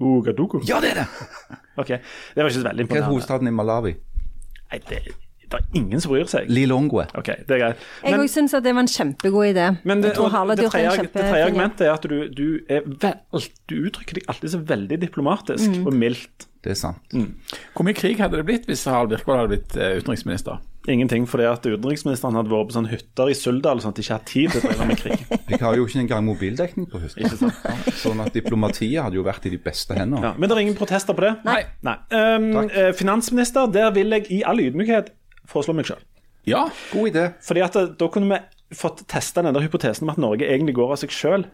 [0.00, 0.60] Ouagadougou?
[0.66, 1.58] Ja, det er det!
[1.78, 3.92] Ok, det var ikke så veldig Hva er hovedstaden i Malawi?
[4.72, 4.98] Nei, det,
[5.44, 6.48] det er ingen som bryr seg.
[6.50, 7.04] Lilongwe.
[7.14, 7.84] Ok, det er greit.
[8.02, 9.68] Jeg òg syns det var en kjempegod idé.
[9.86, 10.70] Men det, tredje, det
[11.14, 15.70] tredje argumentet er at du, du, er vel, du uttrykker deg alltid så veldig diplomatisk
[15.78, 15.86] Mm.
[15.86, 16.48] og mildt.
[16.64, 17.14] Det er sant.
[17.76, 20.58] Hvor mye krig hadde det blitt hvis Harald Birkvold hadde blitt utenriksminister?
[20.58, 20.58] utenriksminister?
[20.84, 24.16] Ingenting fordi at utenriksministeren hadde vært på sånne hytter i Suldal sånn at de ikke
[24.18, 25.22] hadde tid til å drive med krig.
[25.54, 27.44] Jeg har jo ikke engang mobildekning på huset.
[28.02, 30.28] Sånn at diplomatiet hadde jo vært i de beste hender.
[30.28, 31.32] Ja, men det er ingen protester på det?
[31.46, 31.62] Nei.
[31.86, 31.96] Nei.
[32.12, 35.14] Um, eh, finansminister, der vil jeg i all ydmykhet
[35.48, 36.04] foreslå meg sjøl.
[36.48, 37.28] Ja, God idé.
[37.44, 40.76] Fordi at eh, da kunne vi fått testa den der hypotesen om at Norge egentlig
[40.76, 41.46] går av seg sjøl.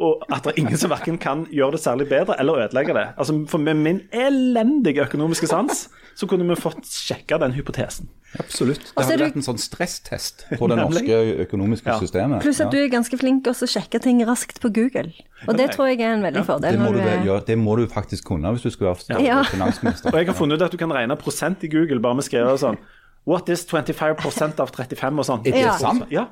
[0.00, 3.08] Og at det er ingen som verken kan gjøre det særlig bedre eller ødelegge det.
[3.20, 8.08] Altså, For med min elendige økonomiske sans, så kunne vi fått sjekka den hypotesen.
[8.38, 8.78] Absolutt.
[8.78, 11.16] Det har hadde du- vært en sånn stresstest på det norske
[11.46, 11.98] økonomiske Ja.
[11.98, 12.42] systemet.
[12.42, 15.12] Pluss at du er ganske flink også å sjekke ting raskt på Google.
[15.48, 16.72] Og det tror jeg er en veldig fordel.
[16.72, 19.22] Det må, når du, er- gjøre, det må du faktisk kunne hvis du skal være
[19.24, 19.42] Ja.
[19.42, 20.12] finansminister.
[20.12, 22.58] Og jeg har funnet ut at du kan regne prosent i Google bare med skrevet
[22.60, 22.78] sånn
[23.26, 25.40] What is 25% av 35 og sånn.
[25.46, 25.76] Er det Ja.
[25.76, 26.06] sant?
[26.10, 26.26] Ja.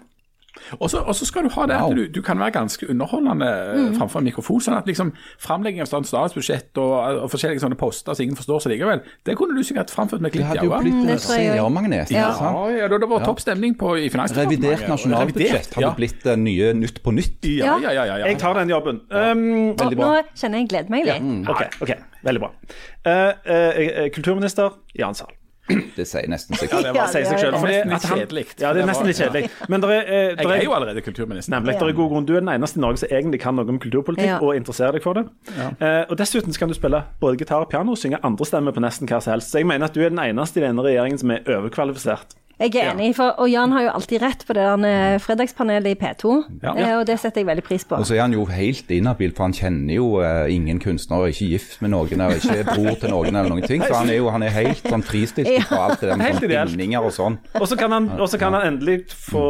[0.78, 3.94] Og så skal du ha det at du, du kan være ganske underholdende mm.
[3.98, 4.60] framfor en mikrofon.
[4.64, 6.94] sånn at liksom Framlegging av statsbudsjett og,
[7.24, 10.34] og forskjellige sånne poster som ingen forstår seg likevel, det kunne du sikkert framført med
[10.34, 10.86] glimt i hadde jo øyet.
[10.86, 12.12] blitt det en tror jeg seermagnet.
[12.14, 12.28] Ja.
[12.38, 14.68] Ja, ja, det hadde vært topp stemning på i Finansdepartementet.
[14.68, 15.94] Revidert nasjonalbudsjett hadde ja.
[15.96, 17.48] blitt det nye Nytt på nytt.
[17.48, 18.04] Ja, ja, ja.
[18.06, 18.30] ja, ja.
[18.30, 19.02] Jeg tar den jobben.
[19.10, 21.50] Um, nå kjenner jeg gleder meg litt.
[21.50, 21.94] OK, ok,
[22.28, 22.52] veldig bra.
[23.08, 25.34] Uh, uh, kulturminister Jan Sahl.
[25.96, 26.70] Det sier nesten seg.
[26.72, 27.56] Ja, det var, sier seg selv.
[27.66, 28.44] det er nesten litt kjedelig.
[28.62, 29.50] Ja, det er nesten litt kjedelig.
[29.68, 31.52] Men det er, eh, der Jeg er jo allerede kulturminister.
[31.52, 31.74] Nemlig.
[31.78, 32.26] dere er god grunn.
[32.28, 34.38] Du er den eneste i Norge som egentlig kan noe om kulturpolitikk Ja.
[34.40, 35.26] og interesserer deg for det.
[35.80, 38.80] Eh, og Dessuten kan du spille både gitar og piano og synge andre stemmer på
[38.80, 39.50] nesten hva som helst.
[39.52, 42.34] Så jeg mener at du er den eneste i denne regjeringen som er overkvalifisert.
[42.58, 45.92] Jeg er enig, for, og Jan har jo alltid rett på det der eh, fredagspanelet
[45.92, 46.32] i P2,
[46.64, 46.72] Ja.
[46.74, 47.94] eh, og det setter jeg veldig pris på.
[48.00, 51.36] Og så er han jo helt inhabil, for han kjenner jo eh, ingen kunstnere, er
[51.36, 53.84] ikke gift med noen, eller ikke bror til noen eller noen ting.
[53.86, 56.42] Så han er jo han er helt sånn fristilt fra alt det der med Helt
[56.42, 57.38] sånn bindinger og sånn.
[57.60, 59.44] Og så kan han, og så kan han endelig få,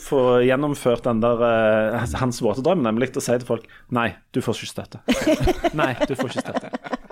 [0.00, 4.40] få gjennomført den der eh, hans våte drøm, nemlig å si til folk Nei, du
[4.42, 5.04] får ikke støtte.
[5.80, 7.03] Nei, du får ikke støtte.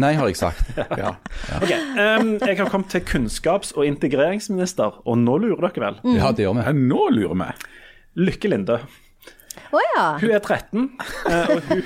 [0.00, 0.74] Nei, har jeg sagt.
[1.00, 1.14] Ja.
[1.56, 6.00] Ok, um, Jeg har kommet til kunnskaps- og integreringsminister, og nå lurer dere vel.
[6.18, 6.74] Ja, det gjør vi.
[6.90, 7.48] Nå lurer vi.
[8.26, 8.78] Lykke Linde.
[9.72, 10.04] Å ja.
[10.20, 10.82] Hun er 13,
[11.30, 11.82] eh, og hun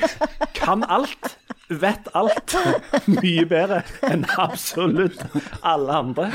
[0.59, 1.37] kan alt.
[1.71, 2.55] Vet alt.
[3.21, 5.21] Mye bedre enn absolutt
[5.67, 6.29] alle andre.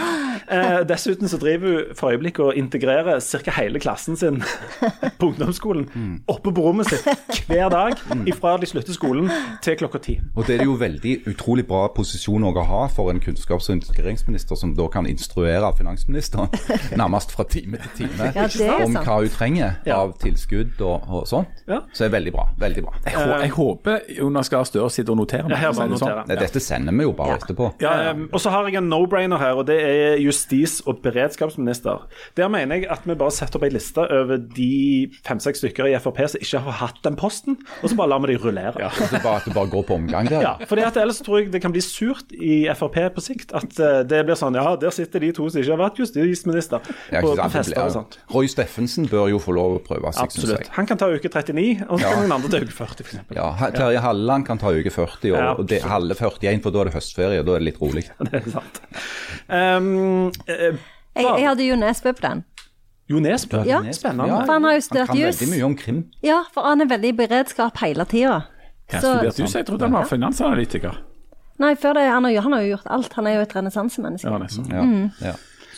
[0.47, 3.51] Eh, dessuten så driver hun for øyeblikket og integrerer ca.
[3.59, 4.41] hele klassen sin
[5.19, 5.87] på ungdomsskolen
[6.31, 9.29] oppe på rommet sitt hver dag ifra de slutter skolen
[9.65, 10.17] til klokka ti.
[10.35, 14.55] Og det er jo veldig utrolig bra posisjon å ha for en kunnskaps- og integreringsminister
[14.59, 16.49] som da kan instruere finansministeren
[17.01, 19.99] nærmest fra time til time Ja, om hva hun trenger Ja.
[20.01, 21.63] av tilskudd og, og sånt.
[21.67, 21.81] Ja.
[21.91, 22.45] Så det er veldig bra.
[22.61, 22.93] Veldig bra.
[23.05, 25.61] Jeg, jeg håper Jonas Gahr Støre sitter og notere meg.
[25.61, 26.27] Ja, si bare det sånn.
[26.45, 27.37] dette sender vi jo bare Ja.
[27.37, 27.71] etterpå.
[28.11, 32.05] Um, og så har jeg en no-brainer her, og det er justis- og beredskapsminister.
[32.37, 35.95] Der mener jeg at vi bare setter opp ei liste over de fem-seks stykker i
[35.99, 38.89] Frp som ikke har hatt den posten, og så bare lar vi de rullere.
[38.95, 40.41] Så bare, at det bare går på omgang der.
[40.41, 43.53] Ja, fordi at Ellers tror jeg det kan bli surt i Frp på sikt.
[43.55, 46.79] At eh, det blir sånn Ja, der sitter de to som ikke har vært justisminister
[46.79, 48.17] på, på fester og sånt.
[48.31, 50.59] Roy Steffensen bør jo få lov å prøve seg, syns Absolutt.
[50.63, 50.69] jeg.
[50.77, 52.11] Han kan ta uke 39, og så Ja.
[52.13, 53.19] kan noen andre ta uke 40, f.eks.
[53.35, 55.53] Ja, Terje Halleland kan ta uke 40, og, Ja.
[55.53, 57.39] og det, halve 41, for da er det høstferie.
[57.39, 58.03] og Da er det litt rolig.
[58.31, 58.81] Det er sant.
[59.49, 60.75] Um, eh,
[61.15, 62.43] Jeg, jeg hadde jo Nesbø på den.
[63.09, 63.63] Jo Nesbø.
[63.65, 63.79] Ja.
[63.93, 64.41] Spennende.
[64.45, 65.39] For han har jo studert Han kan jus.
[65.41, 66.03] veldig mye om krim.
[66.25, 68.41] Ja, for han er veldig i beredskap hele tida.
[68.91, 69.47] Hva studerte du?
[69.57, 70.97] Jeg trodde han var finansanalytiker.
[71.59, 73.13] Nei, før det, han har, han har jo gjort alt.
[73.15, 74.27] Han er jo et renessansemenneske.
[74.27, 74.65] Ja, nesten.
[74.73, 75.11] Ja, Mm.
[75.21, 75.33] ja.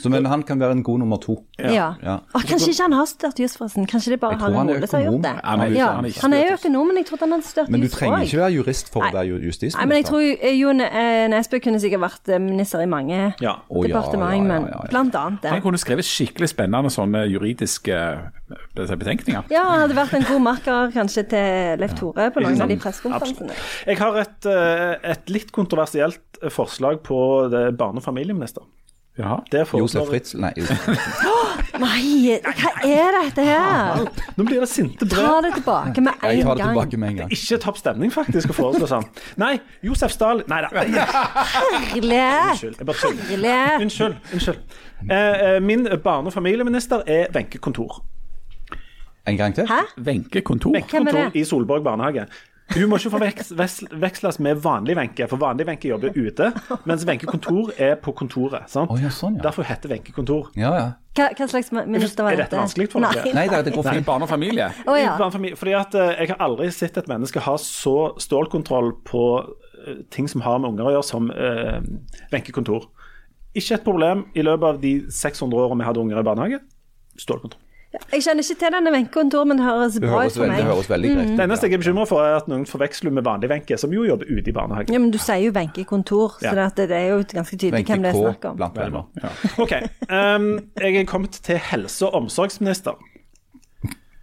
[0.07, 1.35] Så, men han kan være en god nummer to.
[1.59, 1.93] Ja.
[2.03, 2.15] Ja.
[2.33, 3.87] Og kanskje ikke han har studert jus, forresten.
[3.87, 5.33] Kanskje det bare han er som har gjort det.
[5.35, 6.59] Ja, han er han er jo jus.
[6.63, 8.27] økonom, men jeg trodde han hadde studert Men du trenger også.
[8.31, 9.79] ikke være jurist for å være justisminister.
[9.81, 12.85] Nei, men jeg tror jo- eh, Jo eh, Nesbø kunne sikkert vært eh, minister i
[12.89, 13.53] mange Ja.
[13.69, 14.89] Å, departement, ja, ja, men ja, ja.
[14.89, 15.49] blant annet det.
[15.51, 17.97] Han kunne skrevet skikkelig spennende sånne juridiske
[18.75, 19.43] betenkninger.
[19.51, 22.77] Ja, han hadde vært en god makker kanskje til Leif Tore på noen av de
[22.81, 23.57] pressekonferansene.
[23.87, 24.45] Jeg har et,
[25.15, 26.21] et litt kontroversielt
[26.53, 27.19] forslag på
[27.51, 28.63] det barne- og familieminister.
[29.17, 29.37] Jaha.
[29.73, 30.51] Josef Fritzl Fritz Nei,
[31.83, 34.03] Nei, hva er dette her?
[34.37, 35.23] Nå blir det sinte brød.
[35.25, 37.31] Ta det tilbake med jeg en tar det tilbake med en gang.
[37.33, 39.07] Ikke topp stemning, faktisk, å foreslå sånn.
[39.41, 39.55] Nei,
[39.85, 40.69] Josef Stahl Nei da.
[40.73, 42.21] Herlig!
[42.51, 42.83] Unnskyld.
[43.41, 43.81] Jeg.
[43.81, 44.19] Unnskyld.
[44.33, 44.77] unnskyld.
[45.09, 48.03] Eh, eh, min barne- og familieminister er Wenche Kontor.
[49.27, 49.65] En gang til?
[49.67, 49.81] Hæ?
[49.97, 50.77] Wenche Kontor.
[50.77, 52.27] Wenche er Kontor i Solborg barnehage.
[52.75, 56.49] Hun må ikke forveksles med vanlig Wenche, for vanlig Wenche jobber ute,
[56.89, 58.67] mens Wenche Kontor er på kontoret.
[58.71, 58.91] sant?
[58.91, 59.45] Å, ja, sånn, ja.
[59.47, 60.49] Derfor heter Wenche Kontor.
[60.59, 60.87] Ja, ja.
[61.17, 62.51] Hva, hva slags minister var Er dette?
[62.51, 63.23] dette vanskelig for dere?
[63.25, 63.33] Nei.
[63.39, 64.05] Nei, det, det går fint.
[64.05, 64.67] Barn og familie.
[64.85, 65.15] Oh, ja.
[65.17, 70.29] Fordi at eh, Jeg har aldri sett et menneske ha så stålkontroll på eh, ting
[70.29, 72.91] som har med unger å gjøre, som uh, Kontor.
[73.57, 76.61] Ikke et problem i løpet av de 600 årene vi hadde unger i barnehage.
[77.17, 77.63] Stålkontroll.
[77.93, 80.57] Jeg kjenner ikke til denne Wenche-kontoret, men det høres Det bra ut for meg.
[80.59, 81.35] det høres veldig greit mm.
[81.37, 84.03] Det eneste jeg er bekymra for, er at noen forveksler med vanlig Wenche, som jo
[84.03, 84.91] jobber ute i barnehage.
[84.93, 86.69] Ja, men Du sier jo Wenche-kontor, så Ja.
[86.75, 88.57] det, er jo ganske tydelig Wenche hvem det er snakk om.
[88.57, 89.03] blant venner.
[89.57, 89.73] OK.
[90.11, 92.99] Um, jeg er kommet til helse- og omsorgsminister.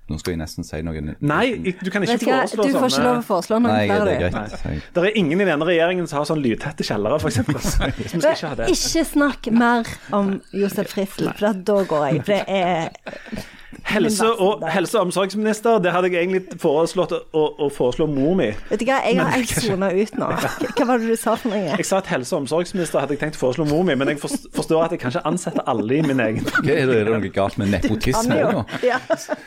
[0.05, 1.00] Nå skal jeg nesten si noe.
[1.24, 1.44] Nei,
[1.80, 2.72] du kan ikke foreslå sånne.
[2.74, 4.88] du får ikke lov å foreslå noe Nei, det er greit.
[4.92, 7.40] Det er ingen i denne regjeringen som har sånn lydtette kjellere, f.eks.
[7.64, 8.68] Så ikke.
[8.68, 12.20] Ikke snakk mer om Josef Fritzl, for da går jeg.
[12.20, 13.48] For det er
[13.84, 18.50] Helse- og, helse- og omsorgsminister, det hadde jeg egentlig foreslått å, å foreslå mor mi.
[18.70, 20.28] Vet du hva, jeg har helt sona ut nå.
[20.76, 21.76] Hva var det du sa for noe?
[21.76, 24.20] Jeg sa at helse- og omsorgsminister hadde jeg tenkt å foreslå mor mi, men jeg
[24.22, 26.44] forstår at jeg kanskje ansetter alle i min egen.
[26.44, 28.64] Hva er det, er det noe galt med nepotisme nå?
[28.84, 28.98] Ja.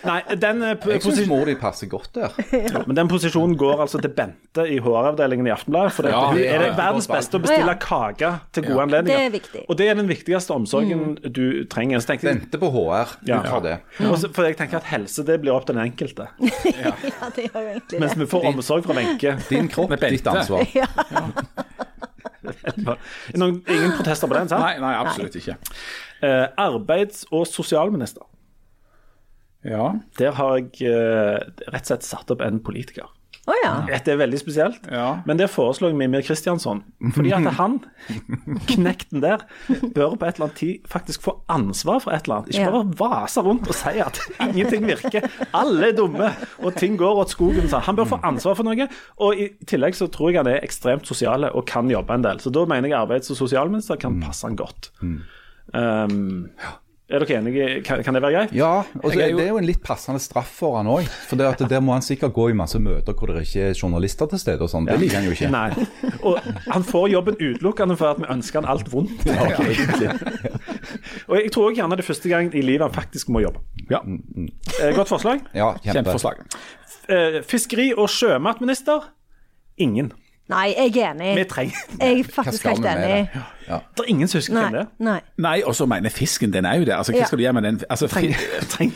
[0.08, 2.34] Nei, den, eh, Jeg syns mor di passer godt der.
[2.88, 5.94] men den posisjonen går altså til Bente i HR-avdelingen i Aftenbladet.
[5.96, 7.80] For det, Ja, hun ja, er det verdens beste å bestille Ja.
[7.82, 8.84] kake til gode Ja.
[8.88, 9.18] anledninger.
[9.18, 9.66] Det er viktig.
[9.70, 12.00] Og det er den viktigste omsorgen du trenger.
[12.02, 13.16] Så tenkte jeg, Bente på HR.
[13.28, 13.40] Ja.
[13.42, 13.76] Ut fra det.
[14.08, 16.28] Og så- for jeg tenker at helse det blir opp til den enkelte.
[16.40, 16.94] ja,
[17.36, 19.36] det gjør jo egentlig Mens vi får omsorg fra Wenche.
[19.50, 20.64] Din kropp, Med ditt ansvar.
[23.34, 24.62] Noen- Ingen protester på den, sant?
[24.64, 25.58] Nei, nei, absolutt ikke.
[26.24, 28.24] Eh, arbeids- og sosialminister.
[29.68, 29.90] Ja.
[30.20, 33.10] Der har jeg eh, rett og slett satt opp en politiker.
[33.48, 33.70] Å ja.
[33.88, 35.22] Dette er veldig spesielt, Ja.
[35.26, 36.82] men det foreslår jeg Mimir Kristiansson.
[37.16, 37.78] Fordi at han,
[38.74, 39.46] knekten der,
[39.96, 42.50] bør på et eller annet tid faktisk få ansvar for et eller annet.
[42.52, 42.72] Ikke Ja.
[42.76, 44.20] bare vase rundt og si at
[44.50, 45.30] ingenting virker.
[45.56, 47.70] Alle er dumme, og ting går åt skogen.
[47.72, 48.90] Han bør få ansvar for noe.
[49.24, 52.40] Og i tillegg så tror jeg han er ekstremt sosiale og kan jobbe en del.
[52.44, 54.92] Så da mener jeg arbeids- og sosialminister kan passe han godt.
[55.74, 56.50] Um,
[57.08, 57.66] er dere enige?
[57.88, 58.54] Kan, kan det være greit?
[58.56, 61.08] Ja, og så det er jo en litt passende straff for han òg.
[61.30, 63.78] For det at der må han sikkert gå i masse møter hvor det ikke er
[63.80, 64.90] journalister til stede og sånn.
[64.90, 65.50] Det liker han jo ikke.
[65.54, 65.72] Nei.
[66.28, 69.24] Og han får jobben utelukkende for at vi ønsker han alt vondt.
[71.30, 73.64] og jeg tror gjerne det er første gang i livet han faktisk må jobbe.
[73.92, 74.04] ja.
[74.82, 75.46] Eh, godt forslag.
[75.56, 76.02] Ja, kjempe.
[76.02, 76.44] Kjempeforslag.
[77.08, 79.14] Eh, fiskeri- og sjømatminister
[79.80, 80.12] ingen.
[80.50, 81.48] Nei, jeg er Vi enig.
[81.50, 83.08] trenger Jeg er faktisk helt enig.
[83.08, 83.42] det?
[83.68, 83.80] Ja.
[83.98, 84.80] Det er ingen som husker hvem det Nei.
[84.80, 84.88] er.
[85.04, 85.20] nei.
[85.38, 86.94] Nei, og så mener fisken, den er jo det.
[86.96, 87.82] Altså, hva skal du gjøre med den?
[87.90, 88.32] Altså, treng.
[88.72, 88.94] Treng.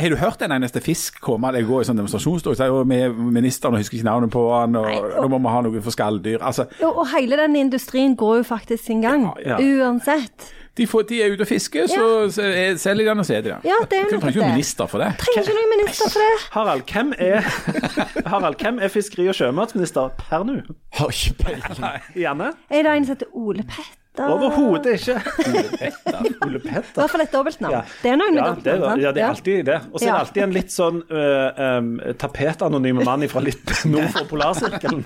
[0.00, 2.54] har du hørt en eneste fisk komme eller gå i sånn demonstrasjonstog?
[2.56, 5.42] Så er jo ministeren og husker ikke navnet på han, og Nei, og- nå må
[5.48, 6.38] vi ha noe for skalldyr.
[6.40, 9.58] Altså, Og, og hele den industrien går jo faktisk sin gang, Ja, ja.
[9.58, 10.52] uansett.
[10.78, 13.34] De, får, de er ute og fisker, så så er- selger de den og så
[13.36, 13.60] er de den.
[13.66, 15.08] Ja, det er jo Du trenger ikke noen minister for det.
[15.18, 16.34] Trenger ikke noen minister for det.
[16.56, 17.40] Harald, hvem er,
[18.32, 20.60] Harald, hvem er fiskeri- og sjømatsminister per nå?
[21.00, 22.04] Har ikke peiling.
[22.16, 22.52] Janne?
[22.70, 23.96] Er det en som heter Ole Petter?
[24.20, 25.14] Overhodet ikke.
[25.48, 26.22] Ole Petter.
[26.26, 26.96] I Petter.
[26.98, 27.72] hvert fall et dobbeltnavn.
[27.76, 27.82] Ja.
[28.02, 29.78] Det er noen med Ja, det, dobbeltnavn, er- ja, det er alltid det.
[29.92, 31.90] Og så er det alltid en litt sånn uh, um,
[32.20, 35.04] tapetanonyme mann fra litt nord for polarsirkelen.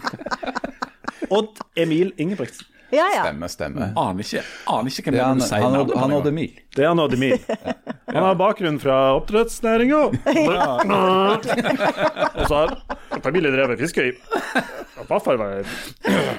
[1.35, 2.67] Odd Emil Ingebrigtsen.
[2.93, 3.22] Ja, ja.
[3.24, 3.93] Stemme, stemme.
[3.97, 6.18] Aner ikke, aner ikke hvem Det er det han, han, han engang.
[6.18, 6.26] Odd
[6.76, 7.39] Det er han Odd Emil.
[8.14, 10.01] Han har bakgrunn fra oppdrettsnæringa.
[12.39, 12.68] Og så har
[13.24, 14.11] familien drevet fiskeri.
[15.09, 15.64] Farfar var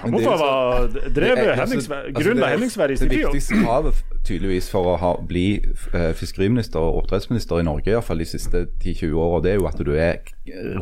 [0.08, 3.18] Morfar var drevet Det er- Hennings, altså, grunn det- Henningsvær i sin tid.
[3.26, 3.94] viktigste kravet
[4.26, 5.62] tydeligvis for å ha, bli
[5.94, 9.56] eh, fiskeriminister og oppdrettsminister i Norge i hvert fall de siste 10-20 åra, det er
[9.60, 10.18] jo at du er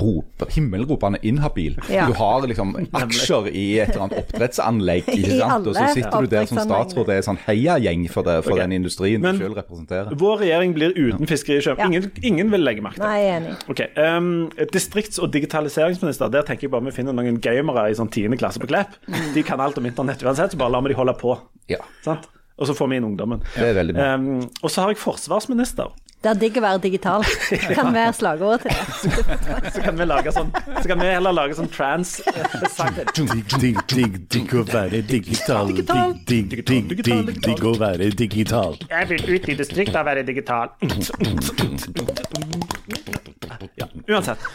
[0.01, 1.78] rop, himmelropende inhabil.
[1.91, 2.05] Ja.
[2.07, 5.70] Du har liksom aksjer i et eller annet oppdrettsanlegg, ikke sant?
[5.70, 7.07] og så sitter du der som statsråd.
[7.09, 8.66] Det er sånn heiagjeng for, det, for okay.
[8.66, 10.18] den industrien Men- du selv representerer.
[10.24, 11.80] Vår regjering blir uten fiskerikjøp.
[11.80, 11.89] Ja.
[11.89, 13.07] Ingen, ingen vil legge makt til.
[13.07, 13.55] Nei, jeg er enig.
[13.72, 14.30] Ok, um,
[14.74, 18.38] Distrikts- og digitaliseringsminister, der tenker jeg bare vi finner noen gamere i sånn 10.
[18.41, 18.99] klasse på Klepp.
[19.34, 21.38] De kan alt om internett uansett, så bare lar vi de holde på.
[21.72, 22.28] Ja, Sant?
[22.61, 23.41] Og så får vi inn ungdommen.
[23.55, 24.09] det er veldig bra.
[24.14, 25.89] Um, og så har jeg forsvarsminister.
[26.24, 27.24] Det er digg å være digital.
[27.78, 29.71] Kan være slagordet til det.
[29.76, 33.01] Så kan vi lage sånn Så kan vi heller lage sånn trans-sang.
[33.17, 35.74] Digg, digg, digg, digg å være digital.
[35.74, 35.91] Digg,
[36.30, 38.80] digg, digg, digg, digg å være digital.
[38.88, 40.71] Jeg vil ut i distriktet og være digital.
[43.76, 44.47] Ja, uansett.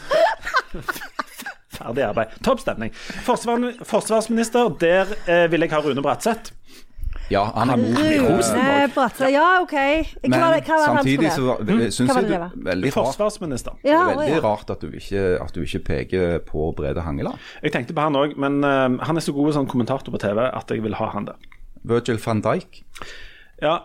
[1.78, 2.32] Ferdig arbeid.
[2.48, 2.96] Topp stemning.
[3.28, 6.54] Forsvarsminister, der eh, vil jeg ha Rune Bratseth.
[7.28, 9.28] Ja, han er mot Rune Bratseth.
[9.34, 9.74] Ja, OK.
[9.74, 11.66] Hva Men var hva samtidig skulle så være?
[11.78, 12.52] var- syns jeg det var?
[12.54, 12.94] er veldig rart.
[13.10, 13.74] Forsvarsminister.
[13.82, 14.40] Det Ja, er veldig ja.
[14.48, 17.36] rart at du ikke, at du ikke peker på Brede Hangeland.
[17.62, 20.40] Jeg tenkte på han òg, men uh, han er så god sånn kommentator på TV
[20.48, 21.36] at jeg vil ha han der.
[21.84, 22.82] Virgil van Dijk.
[23.62, 23.78] Ja,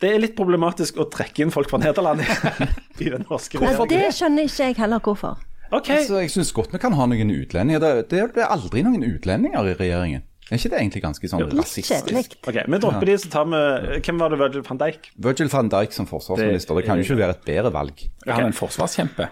[0.00, 2.26] det er litt problematisk å trekke inn folk fra Nederland i,
[3.04, 3.88] i den norske regjeringen.
[3.92, 5.36] det skjønner ikke jeg heller hvorfor.
[5.72, 5.96] Okay.
[5.98, 7.80] Altså, jeg syns godt vi kan ha noen utlendinger.
[7.82, 10.22] Det, det, det er aldri noen utlendinger i regjeringen.
[10.46, 12.36] Er ikke det egentlig ganske sånn rasistisk?
[12.46, 15.08] Ok, Vi dropper de, så tar vi Hvem var det Virgil van Dijk?
[15.18, 18.04] Virgil van Dijk som forsvarsminister, det kan jo ikke være et bedre valg.
[18.26, 19.26] Er han en forsvarskjempe?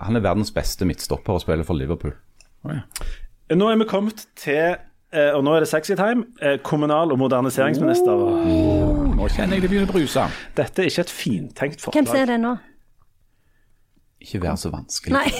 [0.00, 2.14] Han er verdens beste midtstopper og spiller for Liverpool.
[2.64, 2.80] Oh, ja.
[3.56, 4.76] Nå er vi kommet til
[5.12, 6.24] eh, og nå er det sexy time.
[6.40, 8.24] eh, Kommunal- og moderniseringsminister.
[9.16, 10.24] Nå kjenner jeg det begynner å bruse.
[10.56, 12.00] Dette er ikke et fintenkt forslag.
[12.00, 12.56] Hvem ser det nå?
[14.26, 15.14] Ikke vær så vanskelig.
[15.14, 15.30] Nei,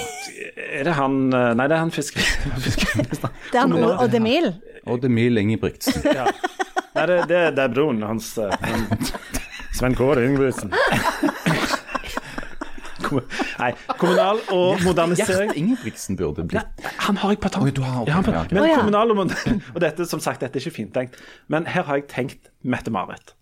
[0.78, 2.22] Er det han eh, Nei, det er han fisker
[2.66, 3.32] fiskeriministeren.
[3.50, 3.74] det er han
[4.06, 4.52] Odd Emil.
[4.86, 6.04] Odd Emil Ingebrigtsen.
[6.06, 6.28] Ja.
[6.94, 8.30] Nei, det, det, det er broren hans.
[8.38, 9.10] eh, han-
[9.76, 10.70] Sven Kåre Ingebrigtsen.
[13.60, 13.68] Nei,
[14.00, 17.82] kommunal- og modernisering Gjert Ingebrigtsen burde blitt Han har jeg på tanken.
[18.08, 18.16] Ja.
[18.50, 19.30] Men kommunal og,
[19.76, 21.20] og dette, som sagt, dette er ikke fintenkt.
[21.52, 23.35] Men her har jeg tenkt Mette-Marit.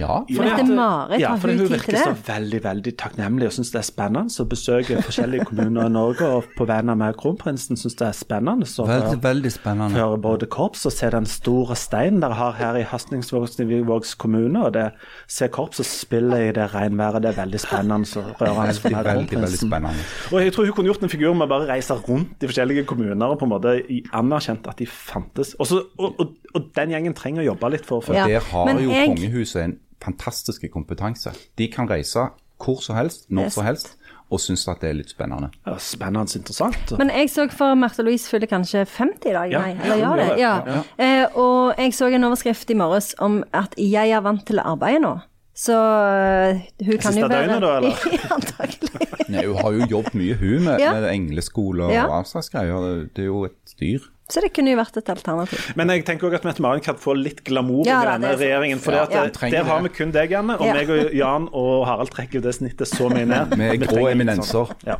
[0.00, 0.22] Ja.
[0.34, 3.80] For at- Mette-Marit, ja, for hun hun virker så veldig veldig takknemlig og syns det
[3.82, 6.22] er spennende å besøke forskjellige kommuner i Norge.
[6.38, 9.96] Og på vegne av kronprinsen syns det er spennende å Veldig, høre- veldig spennende.
[9.98, 14.64] føre både korps og se den store steinen dere har her i Hastningsvågs kommune.
[14.64, 14.92] Og det,
[15.28, 17.22] se korpset spille i det regnværet.
[17.22, 20.04] Det er veldig spennende og rørende Veldig, veldig, veldig spennende.
[20.32, 22.86] Og jeg tror hun kunne gjort en figur med å bare reise rundt de forskjellige
[22.86, 23.76] kommuner og på en måte
[24.12, 25.54] anerkjent at de fantes.
[25.60, 28.40] Også, og, og, og den gjengen trenger å jobbe litt for å få Ja, Der
[28.40, 31.32] har jo jeg- kongehuset en fantastisk kompetanse.
[31.58, 32.28] De kan reise
[32.62, 33.96] hvor som helst, når som helst,
[34.30, 35.50] og synes at det er litt spennende.
[35.66, 36.92] ja, Spennende interessant.
[36.98, 39.60] Men jeg så for Martha Louise fyller kanskje 50 i dag, Ja.
[39.60, 39.72] nei?
[39.82, 40.38] Eller gjør det?
[40.40, 40.52] Ja.
[40.66, 40.82] Ja.
[40.98, 44.64] Eh, og jeg så en overskrift i morges om at jeg er vant til å
[44.76, 45.20] arbeide nå.
[45.54, 47.92] Så eh, hun kan Siste jo være døgnet da, eller?
[48.16, 49.28] Ja, Antagelig.
[49.28, 50.92] Nei, hun har jo jobbet mye, hun, med, Ja.
[50.94, 52.06] med engleskole og Ja.
[52.20, 52.80] avslagsgreier.
[52.88, 54.00] Det- Det er jo et styr.
[54.30, 55.58] Så det kunne jo vært et alternativ.
[55.76, 58.40] Men jeg tenker også at Mette-Marit kan få litt glamour Ja, med denne det er
[58.60, 58.78] regjeringen.
[58.80, 59.06] For Ja.
[59.10, 59.24] Ja.
[59.26, 60.54] eh, der har vi kun deg, Janne.
[60.58, 60.72] Og Ja.
[60.72, 63.50] meg og Jan og Harald trekker jo det snittet så mye ned.
[63.58, 64.70] Vi er Vi grå eminenser.
[64.86, 64.96] Ja.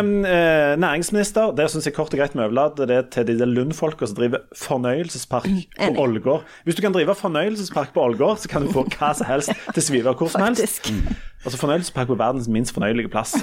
[0.00, 3.46] Um, eh, næringsminister, der syns jeg kort og greit vi overlater det til de der
[3.46, 5.98] Lund-folka som driver fornøyelsespark på enig.
[5.98, 6.42] Ålgård.
[6.64, 9.82] Hvis du kan drive fornøyelsespark på Ålgård, så kan du få hva som helst til
[9.82, 10.80] Sviver hvor som helst.
[10.86, 11.14] Faktisk.
[11.44, 13.34] Altså fornøyelsespark på verdens minst fornøyelige plass.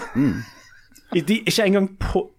[1.14, 2.30] I- De er ikke engang på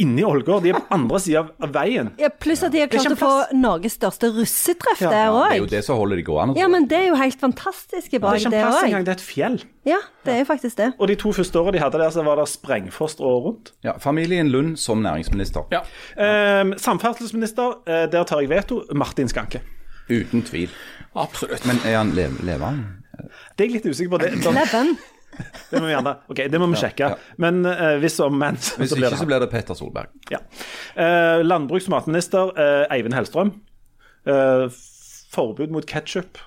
[0.00, 2.10] inni Ålgård, de er på andre sida av veien.
[2.20, 3.30] Ja, pluss at de har er klart å få.
[3.54, 6.56] Norges største russetreff Ja, der Det er jo det som holder de gående.
[6.58, 9.04] Ja, men det er jo helt fantastisk Det bra, er ikke en det plass engang,
[9.06, 9.58] det er et fjell.
[9.86, 10.88] Ja, det er jo faktisk det.
[10.98, 13.72] Og de to første åra de hadde der, så var det sprengfost året rundt.
[13.84, 15.68] Ja, familien Lund som næringsminister.
[15.74, 15.84] Ja.
[16.16, 18.82] Eh, samferdselsminister, eh, der tar jeg veto.
[18.94, 19.60] Martin Skanke.
[20.10, 20.70] Uten tvil.
[21.14, 21.66] Absolutt.
[21.66, 22.98] Men er han levende?
[23.56, 24.18] Det er jeg litt usikker på.
[24.22, 24.96] Det, Leven.
[25.70, 27.10] det må vi gjerne Ok, det må vi sjekke.
[27.14, 27.34] ja.
[27.40, 30.12] Men uh, hvis og men, så, Hvis så blir ikke så blir det Petter Solberg.
[30.32, 30.42] Ja.
[30.96, 33.54] Uh, landbruks- og matminister uh, Eivind Hellstrøm.
[34.22, 34.68] Eh,
[35.32, 36.38] forbud mot ketsjup,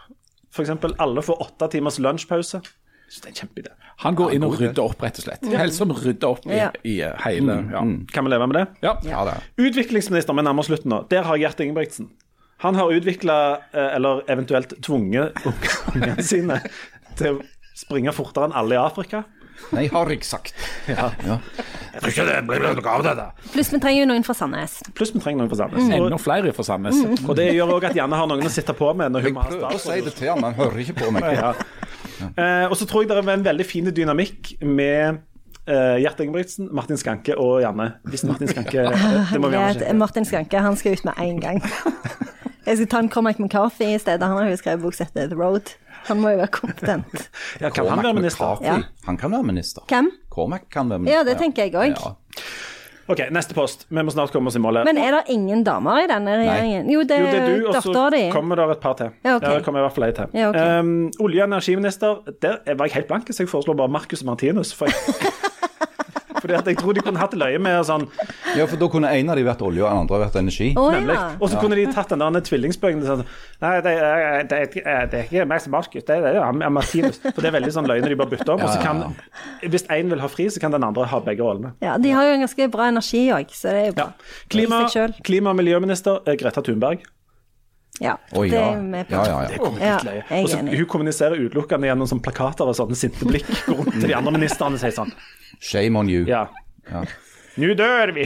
[0.54, 0.70] f.eks.
[1.02, 2.62] Alle får åtte timers lunsjpause.
[3.10, 3.74] Så det er en kjempeidé.
[4.02, 5.44] Han går inn og rydder opp, rett og slett.
[5.60, 6.58] Helst som rydder opp i,
[6.88, 7.84] i hele hele ja.
[8.12, 8.64] Kan vi leve med det?
[8.84, 8.96] Ja.
[9.06, 9.50] Ja, det er.
[9.68, 11.04] Utviklingsminister, vi nærmer oss slutten nå.
[11.12, 12.10] Der har Gjert Ingebrigtsen.
[12.64, 13.36] Han har utvikla,
[13.76, 15.36] eller eventuelt tvunget
[15.92, 16.62] ungene sine
[17.20, 17.42] til
[17.76, 19.26] springe fortere enn alle i Afrika.
[19.72, 20.54] Nei, har jeg sagt.
[20.92, 21.10] Ja.
[21.26, 21.38] Ja.
[21.96, 23.26] Jeg tror ikke det blir noe av dette.
[23.54, 24.74] Pluss vi trenger jo noen fra Sandnes.
[24.98, 25.92] Pluss vi trenger noen fra Sandnes.
[25.96, 27.00] Enda flere fra Sandnes.
[27.24, 29.38] og det gjør òg at Janne har noen å sitte på med når hun Jeg
[29.38, 31.30] må ha prøver å si det til han, han hører ikke på meg.
[31.40, 31.54] Ja.
[32.26, 35.22] Eh, og så tror jeg det er en veldig fin dynamikk med
[35.68, 37.94] eh, Gjert Ingebrigtsen, Martin Skanke og Janne.
[38.12, 38.86] Hvis Martin Skanke
[39.32, 39.98] Det må vi gjerne.
[40.00, 41.64] Martin Skanke han skal ut med en gang.
[42.66, 44.26] Jeg skal ta en Cormac McCarthy i stedet.
[44.26, 45.76] Han har jo skrevet bok som heter The Road.
[46.10, 47.26] Han må jo være kompetent.
[47.64, 48.62] Ja, kan han være minister?
[48.66, 48.78] Ja.
[49.08, 49.86] Han kan være minister.
[49.89, 50.12] Hvem?
[50.32, 51.20] Cormac kan være minister.
[51.20, 51.95] Ja, det tenker jeg òg.
[51.95, 52.16] Ja.
[53.06, 53.86] OK, neste post.
[53.93, 54.80] Vi må snart komme oss i mål.
[54.88, 56.88] Men er det ingen damer i denne regjeringen?
[56.89, 59.12] Jo, det Jo, det er du, og så kommer det et par til.
[59.24, 59.45] Ja, ok.
[59.45, 60.34] det kommer i hvert fall ei til.
[60.34, 60.58] Ja, ok.
[60.82, 64.74] um, olje- og energiminister, der var jeg helt blank, så jeg foreslår bare Marcus Martinus.
[64.74, 64.95] For jeg,
[66.46, 68.06] fordi at jeg tror de kunne hatt løye med sånn
[68.56, 70.70] ja, for da kunne en av de vært olje, og den andre vært energi.
[70.78, 71.16] Oh, Nemlig.
[71.18, 71.26] ja.
[71.41, 73.26] Og så kunne de tatt den der tvillingspøken sånn,
[73.62, 73.93] Nei, det,
[74.52, 77.18] det, er- det er ikke som Marcus, det er, det er Martinus.
[77.24, 78.62] For det er veldig sånn løye når de bare bytter om.
[78.62, 79.16] Og så kan,
[79.66, 81.74] hvis én vil ha fri, så kan den andre ha begge rollene.
[81.82, 81.98] ja.
[81.98, 84.04] De har jo en ganske bra energi òg, så det er jo Ja.
[84.04, 84.08] bra.
[84.52, 85.24] Klima, seg selv.
[85.24, 87.02] klima- og miljøminister er Greta Thunberg.
[88.04, 89.14] Ja, Oi, det er med på.
[89.16, 89.48] Ja, ja, ja.
[89.48, 90.24] Det kommer Ja, litt løye.
[90.30, 90.78] jeg er Og.
[90.82, 93.48] Hun kommuniserer utelukkende gjennom sånne plakater og sånne sinte blikk.
[93.70, 95.14] Rundt til de andre ministrene og sier sånn
[95.64, 96.26] Shame on you.
[96.28, 96.48] Ja.
[96.91, 97.06] Ja.
[97.56, 98.26] Nå dør vi!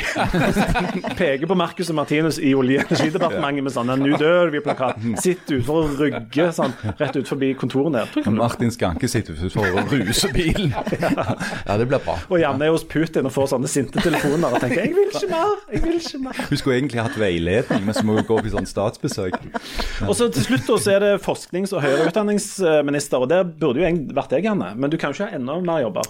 [1.19, 5.03] Peker på Marcus og Martinus i Olje- og energidepartementet med sånn 'Nå dør vi'-plakat.
[5.21, 8.31] Sitter utenfor og rygger sånn rett ut forbi kontoret der.
[8.33, 10.73] Martin Skanke sitter for å ruse bilen.
[11.69, 12.15] Ja, det blir bra.
[12.29, 15.29] Og Janne er hos Putin og får sånne sinte telefoner og tenker 'Jeg vil ikke
[15.29, 16.41] mer', jeg vil ikke mer'.
[16.49, 19.37] Hun skulle egentlig hatt veiledning, men så må hun gå på sånn statsbesøk.
[20.09, 23.93] Og så til slutt så er det forsknings- og høyere utdanningsminister, og der burde jo
[24.15, 24.73] vært deg, Janne.
[24.75, 26.07] Men du kan jo ikke ha enda mer jobber.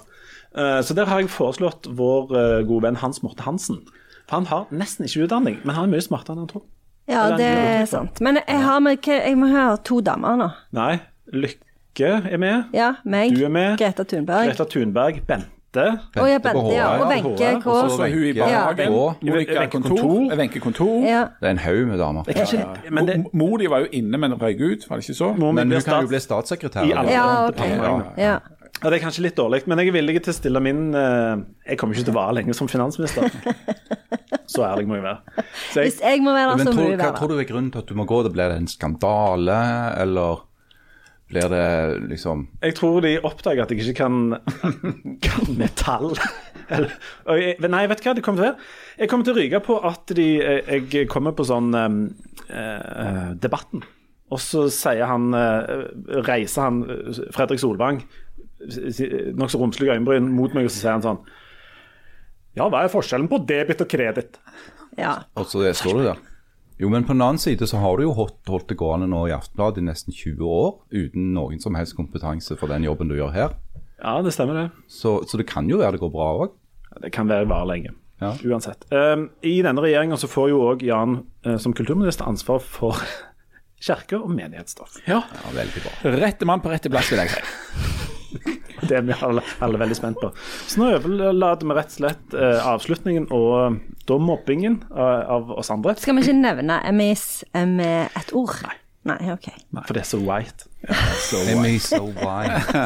[0.56, 3.84] Eh, Så der har jeg foreslått vår eh, gode venn Hans Morte Hansen.
[4.30, 6.66] For han har nesten ikke utdanning, men han er mye smartere enn han tror.
[7.10, 8.20] Ja, det er sant.
[8.22, 10.50] Men jeg, har med, jeg må ha to damer nå.
[10.78, 11.00] Nei,
[11.34, 12.68] Lykke er med.
[12.74, 13.78] Ja, meg, Du er med.
[13.82, 14.52] Greta Thunberg.
[14.52, 15.86] Greta Thunberg, Bente.
[16.18, 16.86] Å ja, Bente, ja.
[16.98, 17.08] Og ja.
[17.10, 17.70] Wenche K.
[17.70, 18.94] Og Så er hun i barnehagen.
[18.94, 19.98] Monica Wenche kontor.
[19.98, 20.38] kontor.
[20.38, 20.94] Wenche kontor.
[21.06, 21.24] Ja.
[21.42, 22.30] Det er en haug med damer.
[22.36, 22.46] Ja,
[22.92, 25.34] men det, Mor di var jo inne, men røyk ut, var det ikke så?
[25.38, 26.86] Men hun kan jo bli statssekretær.
[26.86, 27.66] i alle Ja, ok.
[28.18, 28.38] Ja.
[28.80, 31.42] Ja, det er kanskje litt dårlig, men jeg er villig til å stille min eh,
[31.68, 33.28] Jeg kommer ikke til å vare lenge som finansminister.
[34.50, 35.44] Så ærlig må jeg være.
[35.70, 37.02] Så jeg, Hvis jeg må være så må du være.
[37.04, 38.22] hva tror du er grunnen til at du må gå?
[38.26, 39.58] Det Blir det en skandale,
[40.02, 40.46] eller
[41.30, 41.66] blir det
[42.10, 44.16] liksom jeg tror de oppdager at jeg ikke kan,
[45.28, 46.16] kan metall.
[46.74, 46.96] Eller,
[47.38, 48.72] jeg, nei, vet du hva det kommer til å være?
[48.98, 52.00] Jeg kommer til å ryke på at de, eh, jeg kommer på sånn eh,
[52.50, 53.86] eh, Debatten.
[54.30, 56.84] Og så sier han Reiser han
[57.34, 58.04] Fredrik Solvang
[59.40, 61.22] nokså romslige øyenbryn mot meg, og så sier han sånn
[62.58, 64.40] Ja, hva er forskjellen på debit og kreditt?
[64.98, 65.24] Ja.
[65.38, 66.18] Og så det- står du der.
[66.80, 69.28] Jo, men på den annen side så har du jo holdt, holdt det gående nå
[69.28, 73.16] i Aftenbladet i nesten 20 år uten noen som helst kompetanse for den jobben du
[73.16, 73.56] gjør her.
[74.02, 74.72] Ja, det stemmer det.
[74.88, 76.54] Så, så det kan jo være det går bra òg.
[77.04, 77.92] Det kan være vare lenge.
[78.22, 78.34] Ja.
[78.44, 78.86] Uansett.
[78.92, 82.96] Um, I denne regjeringa så får jo òg Jan eh, som kulturminister ansvar for
[83.86, 85.00] kirker og menighetsstoff.
[85.08, 85.22] Ja.
[85.24, 86.16] Ja, veldig bra.
[86.20, 88.08] Rette mann på rette plass, vil jeg si.
[88.90, 90.32] Det er vi alle, alle veldig spent på.
[90.68, 93.80] Så nå overlater vi rett og slett eh, avslutningen og eh,
[94.10, 95.96] da mobbingen eh, av oss andre.
[96.02, 98.58] Skal vi ikke nevne Emmys eh, med et ord?
[98.66, 98.78] Nei.
[99.08, 99.46] Nei, ok.
[99.88, 100.68] For det er så white.
[100.84, 100.96] Ja,
[101.80, 102.82] so white.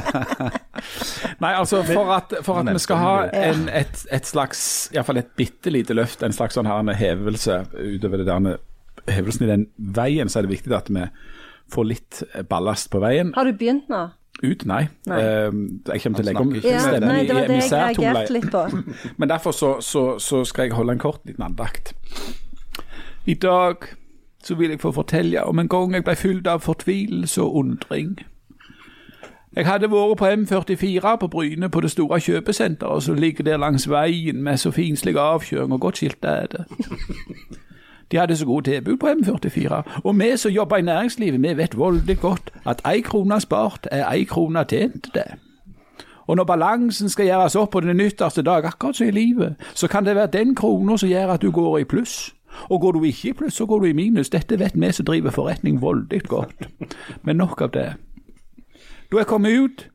[1.44, 4.62] Nei, altså for at, for at vi skal ha en, et, et slags,
[4.94, 8.60] iallfall et bitte lite løft, en slags sånn her hevelse utover det der
[9.10, 9.66] hevelsen i den
[9.98, 11.08] veien, så er det viktig at vi
[11.74, 13.34] får litt ballast på veien.
[13.36, 14.06] Har du begynt nå?
[14.42, 14.88] Ut, nei.
[15.08, 15.20] Nei.
[15.22, 15.54] Uh,
[15.94, 18.50] jeg kommer til å legge om Ja, stemmen nei, det var det jeg reagerte litt
[18.52, 18.64] på.
[19.22, 21.94] Men derfor så, så, så skal jeg holde en kort liten andakt.
[23.26, 23.88] I dag
[24.44, 28.18] så vil jeg få fortelle om en gang jeg ble fylt av fortvilelse og undring.
[29.56, 33.86] Jeg hadde vært på M44 på Bryne på det store kjøpesenteret som ligger der langs
[33.90, 36.66] veien med så finslig avkjøring og godt skilta er det.
[38.14, 41.78] De hadde så gode tilbud på M44, og vi som jobber i næringslivet, vi vet
[41.78, 45.24] voldig godt at ei krone spart er ei krone tjent, det.
[46.28, 49.88] Og når balansen skal gjøres opp på den nytteste dag, akkurat som i livet, så
[49.88, 52.36] kan det være den krona som gjør at du går i pluss.
[52.70, 54.30] Og går du ikke i pluss, så går du i minus.
[54.30, 56.70] Dette vet vi som driver forretning voldig godt.
[57.24, 57.94] Men nok av det.
[59.12, 59.90] Da jeg kom ut,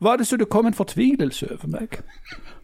[0.00, 2.00] var det så det kom en fortvilelse over meg.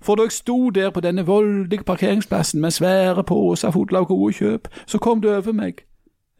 [0.00, 4.32] For da jeg sto der på denne voldige parkeringsplassen med svære poser fulle av gode
[4.38, 5.84] kjøp, så kom det over meg.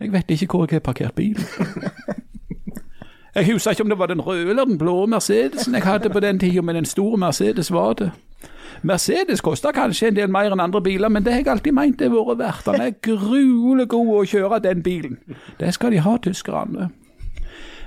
[0.01, 1.43] Jeg vet ikke hvor jeg har parkert bilen.
[3.35, 6.21] Jeg husker ikke om det var den røde eller den blå Mercedesen jeg hadde på
[6.21, 8.11] den tida, men en stor Mercedes var det.
[8.83, 11.99] Mercedes koster kanskje en del mer enn andre biler, men det har jeg alltid meint
[11.99, 12.67] det har vært verdt.
[12.67, 15.19] Den er gruelig god å kjøre, den bilen.
[15.61, 16.91] Det skal de ha, tyskerne.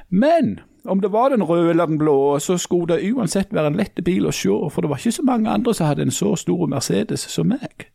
[0.09, 3.77] Men om det var den røde eller den blå, så skulle det uansett være en
[3.77, 6.35] lett bil å se, for det var ikke så mange andre som hadde en så
[6.35, 7.91] stor Mercedes som meg.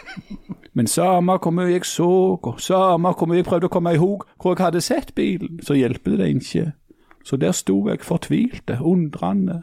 [0.74, 2.08] Men samme hvor mye jeg så,
[2.38, 5.58] og samme hvor mye jeg prøvde å komme i hug hvor jeg hadde sett bilen,
[5.62, 6.72] så hjelper det ikke.
[7.24, 9.62] Så der sto jeg fortvilte, undrende.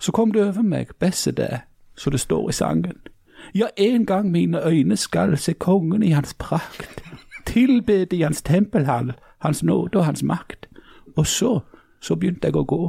[0.00, 1.62] Så kom det over meg, besse det,
[1.96, 2.98] så det står i sangen.
[3.54, 7.02] Ja, en gang mine øyne skal se kongen i hans prakt,
[7.46, 10.66] tilbede i hans tempelhall, hans nåde og hans makt.
[11.16, 11.60] Og så,
[12.02, 12.82] så begynte jeg å gå.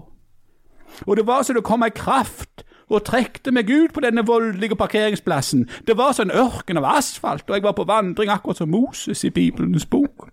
[1.06, 4.76] Og det var så det kom ei kraft og trekte meg ut på denne voldelige
[4.76, 5.68] parkeringsplassen.
[5.88, 9.24] Det var som en ørken av asfalt, og jeg var på vandring akkurat som Moses
[9.24, 10.28] i Bibelens bok.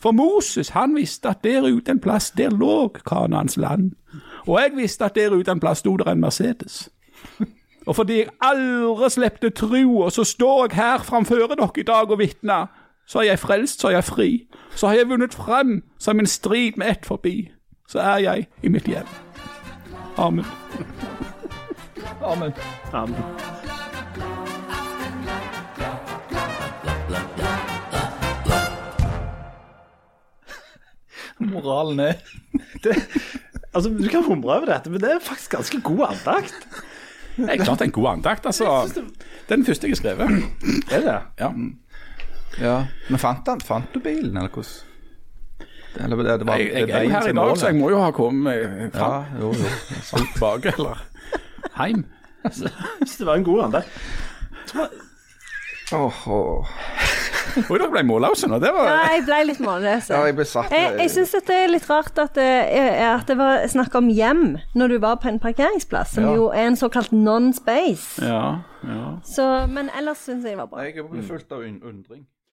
[0.00, 3.92] For Moses han visste at der ute en plass, der lå Kanans land.
[4.46, 6.88] Og jeg visste at der ute en plass sto der en Mercedes.
[7.86, 12.18] Og fordi jeg aldri slepte trua, så står jeg her framfor dere i dag og
[12.18, 12.66] vitner.
[13.06, 14.46] Så er jeg frelst, så er jeg fri.
[14.76, 17.50] Så har jeg vunnet frem som en strid med ett forbi.
[17.90, 19.08] Så er jeg i mitt hjem.
[20.18, 20.46] Amen.
[22.22, 22.52] Amen.
[22.92, 23.24] Amen.
[31.40, 32.12] Moralen er
[32.84, 32.94] Det,
[33.74, 36.68] altså, du kan humre over dette, men det er faktisk ganske god andakt.
[37.36, 38.84] Det er klart det er en god andakt, altså.
[38.94, 39.02] Det
[39.48, 40.30] er den første jeg har skrevet.
[40.92, 41.18] Er det?
[41.40, 41.50] Ja.
[42.60, 42.76] Ja.
[43.08, 44.89] Men fant, han, fant du bilen, eller hvordan?
[45.94, 47.90] Det- Eller det, det var, Jeg, jeg jeg er her i dag, så jeg må
[47.90, 50.24] jo ha kommet fram Ja, jo, jo.
[50.34, 51.02] tilbake, eller
[51.76, 52.04] heim.
[52.44, 53.88] Hvis det var en god andakt.
[55.92, 56.66] Åh, åh.
[57.66, 58.60] Oi, dere ble målløse nå.
[58.62, 60.06] Det var Ja, jeg ble litt målløs.
[60.12, 62.46] Ja, jeg ble satt Jeg, jeg syns det er litt rart at det,
[63.02, 64.44] at det var snakk om hjem
[64.78, 66.34] når du var på en parkeringsplass, som Ja.
[66.38, 68.22] jo er en såkalt non-space.
[68.22, 69.18] Ja, ja.
[69.26, 70.84] Så, men ellers syns jeg det var bra.
[70.86, 72.26] Jeg er fullt av un- undring.